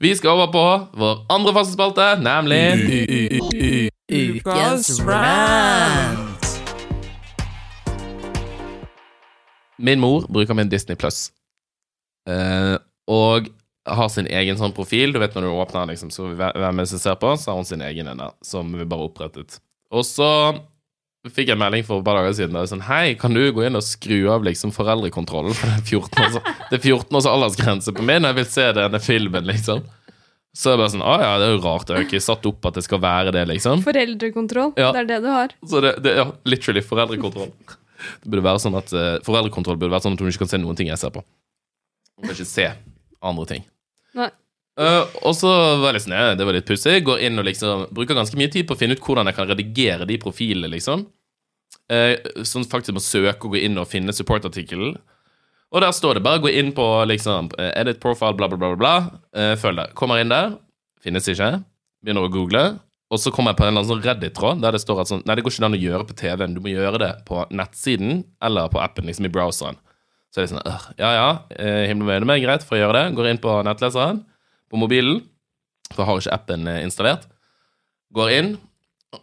Vi 0.00 0.12
skal 0.16 0.36
over 0.36 0.52
på 0.54 0.64
vår 0.96 1.24
andre 1.34 1.54
faste 1.56 1.74
spalte, 1.74 2.04
nemlig 2.22 3.40
Ukas 4.10 5.00
rant. 5.06 6.46
Min 9.80 10.00
mor 10.00 10.26
bruker 10.28 10.54
min 10.54 10.70
Disney 10.70 10.96
Plus. 10.96 11.32
Eh, 12.28 12.76
og 13.10 13.50
har 13.88 14.08
sin 14.12 14.28
egen 14.30 14.58
sånn 14.60 14.74
profil. 14.76 15.12
Du 15.12 15.18
vet 15.18 15.34
når 15.34 15.48
du 15.48 15.52
åpner 15.52 15.82
den, 15.82 15.94
liksom, 15.96 16.14
så 16.14 16.30
hvem 16.36 16.54
er 16.54 16.84
det 16.84 16.90
som 16.92 17.02
ser 17.02 17.18
på, 17.20 17.34
så 17.34 17.50
har 17.50 17.60
hun 17.60 17.68
sin 17.68 17.82
egen 17.82 18.10
en 18.12 18.22
der, 18.22 18.34
som 18.46 18.70
vi 18.76 18.86
bare 18.86 19.08
opprettet. 19.10 19.58
Og 19.90 20.06
så 20.06 20.30
fikk 21.28 21.50
jeg 21.50 21.56
en 21.56 21.60
melding 21.60 21.84
for 21.84 22.00
et 22.00 22.06
par 22.06 22.16
dager 22.16 22.36
siden. 22.38 22.56
Der, 22.56 22.68
sånn, 22.70 22.84
Hei, 22.86 23.14
kan 23.20 23.36
du 23.36 23.42
gå 23.52 23.64
inn 23.66 23.76
og 23.76 23.84
skru 23.84 24.18
av 24.32 24.44
liksom 24.46 24.72
foreldrekontrollen? 24.72 25.56
For 25.56 25.68
det 25.68 25.76
er 25.76 26.00
14 26.00 26.22
års, 26.24 26.54
det 26.70 26.78
er 26.78 26.84
14 26.94 27.18
års 27.18 27.28
aldersgrense 27.28 27.94
på 27.96 28.04
min, 28.06 28.24
og 28.24 28.32
jeg 28.32 28.38
vil 28.40 28.52
se 28.54 28.68
denne 28.78 29.02
filmen, 29.04 29.48
liksom. 29.50 29.82
Så 30.56 30.72
jeg 30.72 30.80
bare 30.80 30.90
sånn, 30.90 31.04
å 31.06 31.12
ja, 31.20 31.34
det 31.38 31.46
er 31.46 31.52
jo 31.54 31.60
rart. 31.62 31.90
Jeg 31.92 32.00
har 32.00 32.06
ikke 32.08 32.22
satt 32.24 32.46
opp 32.48 32.66
at 32.70 32.78
det 32.80 32.82
skal 32.86 33.02
være 33.04 33.34
det, 33.36 33.44
liksom. 33.52 33.84
Foreldrekontroll. 33.86 34.72
Ja. 34.80 34.90
Det 34.96 35.04
er 35.04 35.10
det 35.12 35.20
du 35.22 35.28
har. 35.30 35.54
Så 35.70 35.82
det, 35.84 35.92
det 36.02 36.16
ja, 36.16 36.26
literally 36.48 36.82
foreldrekontroll. 36.82 37.52
Det 38.24 38.32
burde 38.32 38.46
være 38.48 38.62
sånn 38.62 38.78
at 38.80 38.90
uh, 38.96 39.18
Foreldrekontroll 39.26 39.76
burde 39.78 39.92
være 39.92 40.06
sånn 40.06 40.16
at 40.16 40.24
hun 40.24 40.32
ikke 40.32 40.46
kan 40.46 40.54
se 40.54 40.60
noen 40.62 40.78
ting 40.78 40.90
jeg 40.90 40.98
ser 40.98 41.12
på. 41.14 41.22
Hun 42.16 42.26
kan 42.26 42.34
ikke 42.34 42.48
se 42.48 42.66
andre 43.30 43.46
ting. 43.52 43.66
Nei. 44.18 44.30
Eh, 44.78 45.14
og 45.26 45.34
så 45.36 45.50
var 45.82 45.96
jeg 45.96 46.04
sånn, 46.06 46.16
ja, 46.16 46.34
det 46.38 46.46
var 46.46 46.56
litt 46.56 46.68
pussig. 46.68 47.00
Går 47.06 47.24
inn 47.26 47.40
og 47.40 47.48
liksom 47.48 47.88
bruker 47.94 48.18
ganske 48.18 48.38
mye 48.38 48.52
tid 48.52 48.68
på 48.68 48.76
å 48.76 48.80
finne 48.80 48.96
ut 48.96 49.02
hvordan 49.04 49.30
jeg 49.30 49.38
kan 49.38 49.50
redigere 49.50 50.08
de 50.08 50.20
profilene, 50.22 50.70
liksom. 50.72 51.08
Uh, 51.90 52.14
sånn 52.46 52.62
faktisk 52.70 52.94
må 52.94 53.00
søke 53.02 53.48
og 53.48 53.56
gå 53.56 53.64
inn 53.66 53.78
og 53.80 53.88
finne 53.90 54.14
supportartikkelen. 54.14 54.94
Og 55.70 55.82
der 55.82 55.94
står 55.94 56.18
det 56.18 56.22
bare 56.26 56.42
gå 56.42 56.50
inn 56.54 56.72
på 56.74 56.84
liksom 57.06 57.50
eh, 57.58 57.70
edit 57.78 58.00
profile, 58.02 58.34
bla, 58.38 58.48
bla, 58.50 58.58
bla, 58.58 58.76
bla. 58.78 58.94
Eh, 59.34 59.52
følg 59.58 59.78
det. 59.78 59.90
Kommer 59.98 60.18
inn 60.18 60.32
der. 60.32 60.56
Finnes 61.02 61.28
ikke. 61.30 61.60
Begynner 62.02 62.26
å 62.26 62.32
google. 62.32 62.64
Og 63.10 63.20
så 63.22 63.30
kommer 63.34 63.52
jeg 63.52 63.60
på 63.60 63.66
en 63.66 63.70
eller 63.70 63.82
annen 63.82 63.90
sånn 63.90 64.02
Reddit-tråd 64.02 64.62
der 64.62 64.74
det 64.74 64.80
står 64.82 65.02
at 65.02 65.10
sånn 65.10 65.22
Nei, 65.26 65.36
det 65.38 65.44
går 65.46 65.54
ikke 65.54 65.68
an 65.68 65.78
å 65.78 65.82
gjøre 65.84 66.08
på 66.08 66.16
TV-en. 66.18 66.56
Du 66.56 66.60
må 66.62 66.72
gjøre 66.72 66.98
det 67.02 67.12
på 67.28 67.44
nettsiden 67.54 68.24
eller 68.42 68.70
på 68.70 68.82
appen, 68.82 69.06
liksom 69.06 69.26
i 69.26 69.32
browseren. 69.34 69.78
Så 70.34 70.42
er 70.42 70.46
det 70.46 70.52
sånn 70.56 70.66
Ja, 70.98 71.12
ja, 71.14 71.30
eh, 71.54 71.86
himmel 71.90 72.10
med 72.10 72.26
med, 72.32 72.42
greit, 72.42 72.66
for 72.66 72.78
å 72.78 72.82
gjøre 72.82 72.98
det. 72.98 73.14
Går 73.18 73.30
inn 73.30 73.42
på 73.42 73.54
nettleseren 73.66 74.24
på 74.70 74.80
mobilen, 74.80 75.20
for 75.90 76.04
jeg 76.04 76.08
har 76.10 76.22
ikke 76.22 76.36
appen 76.36 76.70
eh, 76.70 76.84
installert. 76.86 77.26
Går 78.14 78.36
inn, 78.36 78.54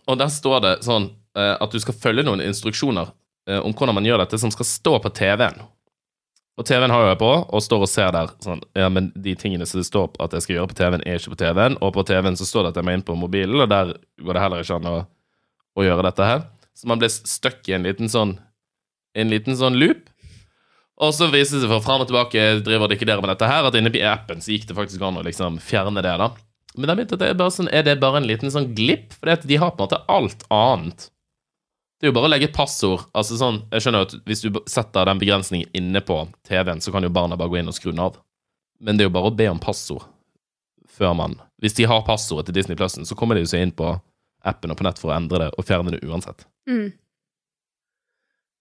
og 0.08 0.20
der 0.20 0.32
står 0.32 0.62
det 0.64 0.76
sånn 0.88 1.10
eh, 1.38 1.56
at 1.56 1.72
du 1.72 1.80
skal 1.84 1.96
følge 1.96 2.26
noen 2.28 2.44
instruksjoner 2.44 3.10
eh, 3.50 3.60
om 3.60 3.76
hvordan 3.76 3.98
man 3.98 4.08
gjør 4.08 4.24
dette, 4.24 4.40
som 4.42 4.54
skal 4.54 4.68
stå 4.68 4.98
på 5.04 5.14
TV-en. 5.16 5.64
Og 6.58 6.66
TV-en 6.66 6.90
har 6.90 7.04
jo 7.04 7.10
jeg 7.12 7.20
på, 7.22 7.32
og 7.54 7.62
står 7.62 7.86
og 7.86 7.92
ser 7.92 8.14
der 8.16 8.32
sånn 8.42 8.64
Ja, 8.74 8.88
men 8.90 9.12
de 9.14 9.36
tingene 9.38 9.68
som 9.70 9.78
det 9.78 9.86
står 9.86 10.16
at 10.24 10.34
jeg 10.34 10.46
skal 10.46 10.56
gjøre 10.56 10.72
på 10.72 10.80
TV-en, 10.80 11.06
er 11.06 11.22
ikke 11.22 11.36
på 11.36 11.42
TV-en, 11.44 11.78
og 11.86 11.94
på 11.94 12.06
TV-en 12.10 12.40
så 12.40 12.48
står 12.50 12.66
det 12.66 12.74
at 12.74 12.82
jeg 12.82 12.88
må 12.88 12.98
inn 12.98 13.06
på 13.06 13.18
mobilen, 13.20 13.62
og 13.62 13.70
der 13.70 13.94
går 14.26 14.38
det 14.38 14.44
heller 14.44 14.66
ikke 14.66 14.80
an 14.80 14.90
å, 14.90 14.98
å 15.78 15.86
gjøre 15.86 16.08
dette 16.10 16.28
her. 16.28 16.46
Så 16.78 16.90
man 16.90 17.02
ble 17.02 17.10
stuck 17.14 17.62
i 17.70 17.78
en 17.78 17.88
liten 17.88 18.12
sånn 18.12 18.38
En 19.18 19.32
liten 19.32 19.56
sånn 19.58 19.80
loop. 19.82 20.04
Og 20.98 21.14
så 21.14 21.28
viser 21.30 21.58
det 21.58 21.66
seg 21.66 21.72
for 21.72 21.86
fram 21.86 22.02
og 22.02 22.10
tilbake 22.10 22.44
driver 22.66 22.88
og 22.88 22.94
dikkerer 22.94 23.22
med 23.22 23.30
dette 23.36 23.50
her, 23.50 23.68
at 23.68 23.76
inne 23.78 23.92
i 23.94 24.06
appen 24.08 24.42
så 24.42 24.54
gikk 24.56 24.66
det 24.70 24.78
faktisk 24.78 25.04
an 25.06 25.20
å 25.20 25.26
liksom 25.26 25.60
fjerne 25.62 26.02
det, 26.02 26.16
da. 26.18 26.32
Men 26.78 26.90
jeg 26.92 27.00
begynte 27.00 27.18
at 27.18 27.22
det 27.22 27.30
er 27.32 27.38
bare 27.38 27.54
sånn, 27.54 27.70
er 27.74 27.86
det 27.86 28.00
bare 28.02 28.22
en 28.22 28.28
liten 28.30 28.54
sånn 28.54 28.72
glipp? 28.78 29.14
For 29.18 29.30
de 29.30 29.60
har 29.62 29.74
på 29.74 29.82
en 29.82 29.86
måte 29.86 30.02
alt 30.14 30.46
annet. 30.54 31.08
Det 31.98 32.06
er 32.06 32.12
jo 32.12 32.18
bare 32.18 32.30
å 32.30 32.32
legge 32.34 32.50
et 32.52 32.58
passord. 32.58 33.08
Altså 33.18 33.38
sånn, 33.40 33.64
jeg 33.74 33.84
skjønner 33.84 34.06
at 34.06 34.14
Hvis 34.30 34.44
du 34.46 34.60
setter 34.70 35.10
den 35.10 35.22
begrensningen 35.22 35.72
inne 35.78 36.02
på 36.06 36.20
TV-en, 36.46 36.82
så 36.82 36.94
kan 36.94 37.06
jo 37.06 37.14
barna 37.14 37.38
bare 37.40 37.50
gå 37.50 37.58
inn 37.62 37.72
og 37.72 37.78
skru 37.78 37.90
den 37.90 38.04
av. 38.06 38.20
Men 38.78 38.98
det 38.98 39.06
er 39.06 39.10
jo 39.10 39.16
bare 39.16 39.32
å 39.32 39.38
be 39.38 39.50
om 39.50 39.62
passord 39.62 40.06
før 40.98 41.14
man 41.18 41.36
Hvis 41.62 41.76
de 41.78 41.86
har 41.90 42.06
passordet 42.06 42.48
til 42.48 42.58
Disney 42.58 42.78
Plusen, 42.78 43.06
så 43.06 43.18
kommer 43.18 43.38
de 43.38 43.44
jo 43.44 43.50
seg 43.50 43.66
inn 43.66 43.74
på 43.74 43.90
appen 44.46 44.74
og 44.74 44.78
på 44.78 44.86
nett 44.86 45.02
for 45.02 45.12
å 45.12 45.18
endre 45.18 45.42
det 45.42 45.50
og 45.58 45.66
fjerne 45.66 45.94
det 45.94 46.04
uansett. 46.06 46.46
Mm. 46.70 46.92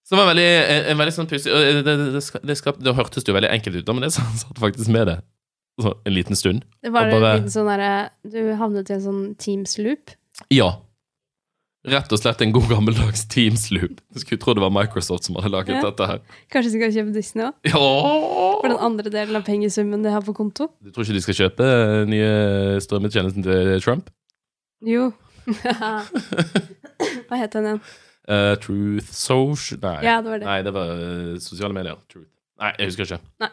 Så 0.07 0.15
det 0.15 0.21
var 0.21 0.29
veldig, 0.31 0.47
en, 0.71 0.85
en 0.93 0.99
veldig 1.01 1.13
sånn 1.17 1.27
pussig 1.27 1.51
det, 1.51 1.81
det, 1.83 1.95
det, 2.15 2.53
det, 2.79 2.93
hørtes 2.95 3.25
jo 3.27 3.33
veldig 3.35 3.49
enkelt 3.51 3.75
ut, 3.81 3.89
men 3.91 4.05
det 4.05 4.13
satt 4.15 4.61
faktisk 4.61 4.87
med 4.95 5.09
det 5.11 5.17
så, 5.83 5.91
en 6.07 6.13
liten 6.15 6.37
stund. 6.39 6.63
Det 6.81 6.89
var 6.95 7.11
bare- 7.11 7.33
en 7.35 7.41
liten 7.43 7.51
sånn 7.53 7.67
derre 7.69 8.09
Du 8.25 8.39
havnet 8.57 8.89
i 8.89 8.95
en 8.95 9.03
sånn 9.03 9.23
Teams-loop. 9.37 10.15
Ja. 10.49 10.69
Rett 11.87 12.11
og 12.11 12.19
slett 12.19 12.41
en 12.41 12.51
god 12.55 12.65
gammeldags 12.71 13.27
Teams-loop. 13.29 13.99
Du 14.15 14.19
skulle 14.23 14.41
tro 14.41 14.55
det 14.57 14.63
var 14.63 14.71
Microsoft 14.73 15.27
som 15.27 15.35
hadde 15.37 15.51
laget 15.53 15.75
Ja. 15.75 15.83
dette 15.85 16.07
her. 16.09 16.23
Kanskje 16.49 16.71
de 16.71 16.79
skal 16.79 16.95
kjøpe 16.95 17.13
Disney 17.13 17.45
òg? 17.45 17.53
Ja! 17.67 17.83
For 18.63 18.67
den 18.71 18.79
andre 18.89 19.11
delen 19.13 19.35
av 19.37 19.45
pengesummen 19.45 20.01
de 20.07 20.15
har 20.15 20.23
på 20.25 20.33
konto? 20.39 20.71
Du 20.81 20.89
tror 20.89 21.05
ikke 21.05 21.19
de 21.19 21.25
skal 21.27 21.39
kjøpe 21.43 21.67
den 21.67 22.09
nye 22.15 22.81
strømmetjenesten 22.81 23.43
til 23.45 23.75
Trump? 23.85 24.09
Jo. 24.81 25.11
Hva 27.27 27.37
het 27.39 27.53
den 27.53 27.69
igjen? 27.69 27.81
Eh, 28.27 28.55
Truth 28.59 29.11
Social 29.15 29.79
Nei. 29.83 30.01
Ja, 30.03 30.17
det 30.21 30.29
var 30.33 30.39
det. 30.41 30.47
Nei, 30.49 30.57
det 30.67 30.73
var 30.75 30.89
eh, 30.91 31.37
sosiale 31.39 31.73
medier. 31.77 31.99
Truth. 32.11 32.29
Nei, 32.59 32.73
jeg 32.79 32.89
husker 32.91 33.07
ikke. 33.07 33.49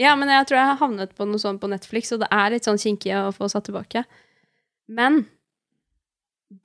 Ja, 0.00 0.14
men 0.18 0.28
jeg 0.32 0.46
tror 0.48 0.58
jeg 0.58 0.66
har 0.72 0.80
havnet 0.80 1.12
på 1.16 1.24
noe 1.28 1.38
sånt 1.40 1.60
på 1.62 1.68
Netflix, 1.70 2.10
og 2.12 2.20
det 2.24 2.28
er 2.32 2.50
litt 2.54 2.66
sånn 2.66 2.80
kinkig 2.80 3.12
å 3.16 3.30
få 3.36 3.48
satt 3.52 3.64
tilbake. 3.68 4.02
Men 4.90 5.22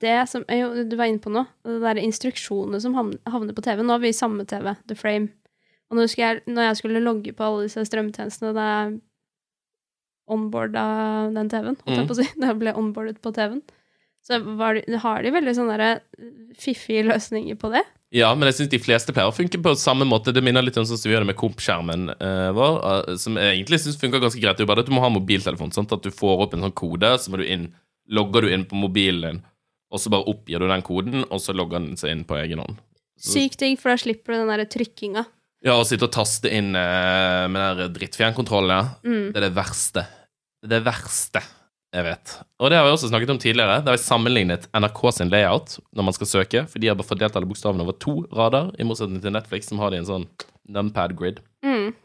det 0.02 0.16
som 0.28 0.42
jo, 0.52 0.84
du 0.84 0.96
var 0.98 1.08
inne 1.08 1.22
på 1.24 1.30
nå, 1.32 1.46
det 1.64 1.78
der 1.84 2.00
instruksjonene 2.02 2.80
som 2.82 2.96
havner 2.98 3.54
på 3.56 3.62
TV 3.64 3.80
Nå 3.84 3.94
har 3.94 4.02
vi 4.02 4.10
samme 4.16 4.44
TV, 4.48 4.74
The 4.90 4.96
Frame. 4.98 5.30
Og 5.88 5.96
når, 5.96 6.10
jeg, 6.18 6.42
når 6.50 6.66
jeg 6.66 6.80
skulle 6.82 7.00
logge 7.04 7.32
på 7.32 7.46
alle 7.46 7.64
disse 7.68 7.84
strømtjenestene 7.88 8.50
da 8.56 8.66
jeg 8.72 8.98
onboarda 10.28 10.82
den 11.32 11.48
TV-en, 11.48 11.78
holdt 11.80 11.94
jeg 11.96 12.04
Mm. 12.04 12.08
på 12.10 12.16
å 12.16 12.18
si, 12.18 12.26
da 12.40 12.50
jeg 12.50 12.58
ble 12.60 12.74
onboardet 12.76 13.20
på 13.24 13.32
TV-en, 13.32 13.62
så 14.28 14.38
var 14.58 14.76
de, 14.76 14.98
har 15.00 15.22
de 15.24 15.32
veldig 15.32 15.54
sånne 15.56 15.92
fiffige 16.58 17.06
løsninger 17.08 17.56
på 17.60 17.70
det. 17.72 17.84
Ja, 18.12 18.30
men 18.36 18.48
jeg 18.48 18.58
syns 18.58 18.70
de 18.72 18.80
fleste 18.80 19.12
pleier 19.12 19.28
å 19.28 19.36
funke 19.36 19.60
på 19.60 19.74
samme 19.76 20.06
måte. 20.08 20.32
Det 20.36 20.42
minner 20.44 20.64
litt 20.64 20.76
om 20.80 20.86
sånn 20.88 21.00
som 21.00 21.08
vi 21.10 21.14
gjør 21.14 21.24
det 21.24 21.30
med 21.30 21.38
komp-skjermen 21.40 22.08
eh, 22.14 22.48
vår, 22.56 22.78
uh, 22.80 23.16
som 23.20 23.36
jeg 23.40 23.56
egentlig 23.56 23.80
syns 23.84 24.00
funker 24.00 24.22
ganske 24.22 24.40
greit. 24.40 24.56
Det 24.56 24.64
er 24.64 24.66
jo 24.66 24.70
bare 24.70 24.84
at 24.84 24.88
du 24.88 24.94
må 24.96 25.04
ha 25.04 25.10
mobiltelefon, 25.12 25.72
sånn 25.76 25.88
at 25.92 26.04
du 26.04 26.12
får 26.12 26.44
opp 26.44 26.56
en 26.56 26.64
sånn 26.64 26.76
kode, 26.76 27.10
så 27.20 27.32
må 27.32 27.40
du 27.40 27.44
inn, 27.48 27.66
logger 28.12 28.44
du 28.44 28.52
inn 28.52 28.64
på 28.68 28.80
mobilen 28.80 29.24
din, 29.24 29.42
og 29.92 30.00
så 30.00 30.12
bare 30.12 30.28
oppgir 30.32 30.60
du 30.60 30.68
den 30.68 30.84
koden, 30.84 31.24
og 31.28 31.40
så 31.44 31.56
logger 31.56 31.80
den 31.80 32.00
seg 32.00 32.16
inn 32.16 32.24
på 32.28 32.36
egen 32.40 32.64
hånd. 32.64 32.80
Sykt 33.20 33.60
digg, 33.60 33.76
for 33.80 33.92
da 33.92 34.00
slipper 34.00 34.36
du 34.36 34.40
den 34.42 34.52
der 34.52 34.64
trykkinga. 34.72 35.26
Ja, 35.64 35.74
å 35.76 35.84
sitte 35.88 36.06
og 36.08 36.14
taste 36.14 36.52
inn 36.52 36.72
uh, 36.76 37.44
med 37.48 37.60
den 37.60 37.84
der 37.84 37.94
drittfjernkontrollen, 37.96 38.72
ja. 38.72 38.82
Mm. 39.04 39.30
Det 39.32 39.40
er 39.40 39.48
det 39.50 39.54
verste. 39.56 40.08
Det 40.60 40.68
er 40.68 40.76
det 40.78 40.84
verste 40.88 41.44
jeg 41.94 42.04
vet. 42.04 42.32
Og 42.60 42.68
det 42.70 42.76
har 42.76 42.84
vi 42.84 42.92
også 42.92 43.08
snakket 43.08 43.30
om 43.32 43.38
tidligere. 43.40 43.78
Da 43.80 43.92
har 43.92 43.96
vi 43.96 44.02
sammenlignet 44.02 44.66
NRK 44.76 45.00
sin 45.16 45.30
layout 45.32 45.78
når 45.96 46.08
man 46.08 46.16
skal 46.16 46.28
søke, 46.28 46.64
for 46.68 46.82
de 46.82 46.90
har 46.90 46.98
bare 46.98 47.08
fordelt 47.08 47.38
alle 47.38 47.48
bokstavene 47.48 47.86
over 47.86 47.96
to 47.96 48.20
rader, 48.34 48.74
i 48.76 48.84
motsetning 48.84 49.22
til 49.24 49.32
Netflix, 49.32 49.70
som 49.70 49.80
har 49.80 49.94
de 49.94 50.02
en 50.02 50.08
sånn 50.08 50.26
numpad-grid. 50.68 51.40
Mm. 51.64 51.96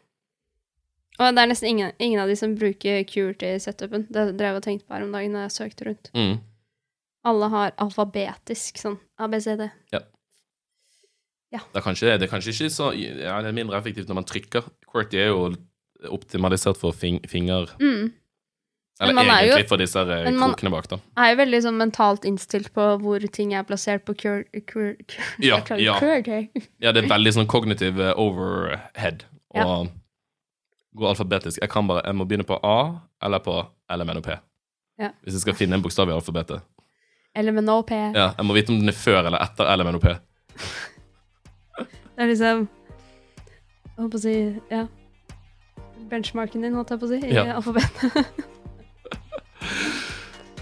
Og 1.20 1.36
det 1.36 1.44
er 1.44 1.52
nesten 1.52 1.70
ingen, 1.70 1.92
ingen 2.02 2.24
av 2.24 2.32
de 2.32 2.38
som 2.40 2.56
bruker 2.58 3.04
Curity-setupen. 3.10 4.08
Det 4.10 4.32
drev 4.40 4.56
jeg 4.56 4.62
og 4.62 4.66
tenkte 4.66 4.88
på 4.88 4.96
her 4.96 5.06
om 5.06 5.14
dagen 5.14 5.36
når 5.36 5.48
jeg 5.48 5.56
søkte 5.58 5.90
rundt. 5.90 6.10
Mm. 6.16 6.40
Alle 7.28 7.52
har 7.54 7.76
alfabetisk 7.84 8.80
sånn 8.82 8.98
ABCD. 9.22 9.68
Det, 11.54 11.78
er 11.78 11.86
kanskje, 11.86 12.16
det 12.18 12.26
er 12.26 12.32
kanskje 12.32 12.56
ikke 12.56 12.74
så 12.74 12.90
Ja, 12.98 13.38
det 13.44 13.52
er 13.52 13.56
mindre 13.56 13.78
effektivt 13.78 14.10
når 14.10 14.24
man 14.24 14.28
trykker. 14.28 14.66
QWERTY 14.90 15.22
er 15.22 15.30
jo 15.30 15.46
optimalisert 16.12 16.80
for 16.80 16.96
fing, 16.96 17.22
finger... 17.30 17.76
Mm. 17.84 18.12
Eller 19.02 19.24
egentlig 19.24 19.64
jo- 19.64 19.68
for 19.68 19.78
disse 19.82 20.00
eh, 20.00 20.28
krokene 20.38 20.70
bak, 20.72 20.88
da. 20.92 20.98
Jeg 21.18 21.26
er 21.26 21.32
jo 21.34 21.38
veldig 21.42 21.60
sånn 21.66 21.78
mentalt 21.82 22.26
innstilt 22.30 22.70
på 22.76 22.84
hvor 23.02 23.20
ting 23.34 23.54
er 23.58 23.64
plassert 23.66 24.04
på 24.06 24.14
cure... 24.16 24.44
cure, 24.70 24.96
cure 25.10 25.26
Ja, 25.50 25.58
ja. 25.82 25.98
Ja, 26.80 26.92
det 26.94 27.04
er 27.04 27.10
veldig 27.10 27.34
sånn 27.34 27.48
kognitiv 27.50 27.98
overhead 28.16 29.26
Og 29.54 29.58
Ja. 29.60 29.84
gå 30.96 31.08
alfabetisk. 31.10 31.58
Jeg 31.62 31.70
kan 31.74 31.88
bare, 31.90 32.04
jeg 32.06 32.16
må 32.16 32.28
begynne 32.30 32.46
på 32.46 32.60
A 32.64 33.02
eller 33.26 33.40
på 33.42 33.56
L, 33.90 34.02
M, 34.06 34.10
N 34.14 34.18
og 34.22 34.24
P. 34.28 34.36
Ja. 35.02 35.10
Hvis 35.24 35.34
jeg 35.40 35.42
skal 35.42 35.56
finne 35.58 35.74
en 35.76 35.82
bokstav 35.82 36.08
i 36.10 36.14
alfabetet. 36.14 36.62
Eller 37.36 37.52
med 37.52 37.64
no 37.66 37.80
P. 37.82 37.92
Ja, 37.98 38.30
jeg 38.38 38.46
må 38.46 38.54
vite 38.54 38.70
om 38.70 38.78
den 38.80 38.90
er 38.94 38.98
før 38.98 39.24
eller 39.26 39.42
etter 39.42 39.66
L, 39.74 39.82
M, 39.82 39.90
N 39.90 39.98
og 39.98 40.04
P. 40.06 40.14
Det 41.74 42.22
er 42.22 42.30
liksom 42.30 42.68
Jeg 42.70 43.98
holdt 43.98 44.12
på 44.14 44.20
å 44.20 44.22
si 44.22 44.36
Ja. 44.70 44.86
benchmarken 46.12 46.62
din, 46.62 46.74
holdt 46.78 46.94
jeg 46.94 47.00
på 47.02 47.10
å 47.10 47.10
si, 47.10 47.20
i 47.26 47.38
alfabetet. 47.42 48.34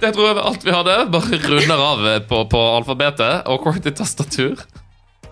Det 0.01 0.09
tror 0.15 0.27
jeg 0.31 0.37
var 0.39 0.47
alt 0.49 0.63
vi 0.65 0.73
hadde. 0.73 0.95
Bare 1.13 1.39
runder 1.45 1.83
av 1.85 2.05
på, 2.29 2.39
på 2.49 2.61
alfabetet 2.77 3.47
og 3.51 3.61
i 3.91 3.93
tastatur. 3.97 4.63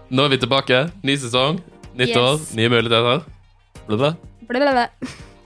Nå 0.09 0.25
er 0.25 0.33
vi 0.35 0.39
tilbake. 0.41 0.83
Ny 1.05 1.15
sesong, 1.21 1.59
nytt 1.97 2.13
Yes. 2.13 2.17
år, 2.21 2.43
nye 2.57 2.69
muligheter. 2.73 3.23
Blablabla. 3.87 4.13
Blablabla. 4.49 4.87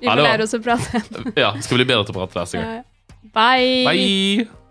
Vi 0.04 0.10
bra. 0.20 0.26
lære 0.28 0.44
oss 0.44 0.56
å 0.56 0.60
prate. 0.64 1.00
Ja, 1.40 1.54
skal 1.64 1.80
bli 1.80 1.88
bedre 1.88 2.04
til 2.08 2.16
å 2.16 2.20
prate 2.20 2.44
neste 2.44 2.60
gang. 2.64 2.84
Bye. 3.34 3.88
Bye! 3.88 4.63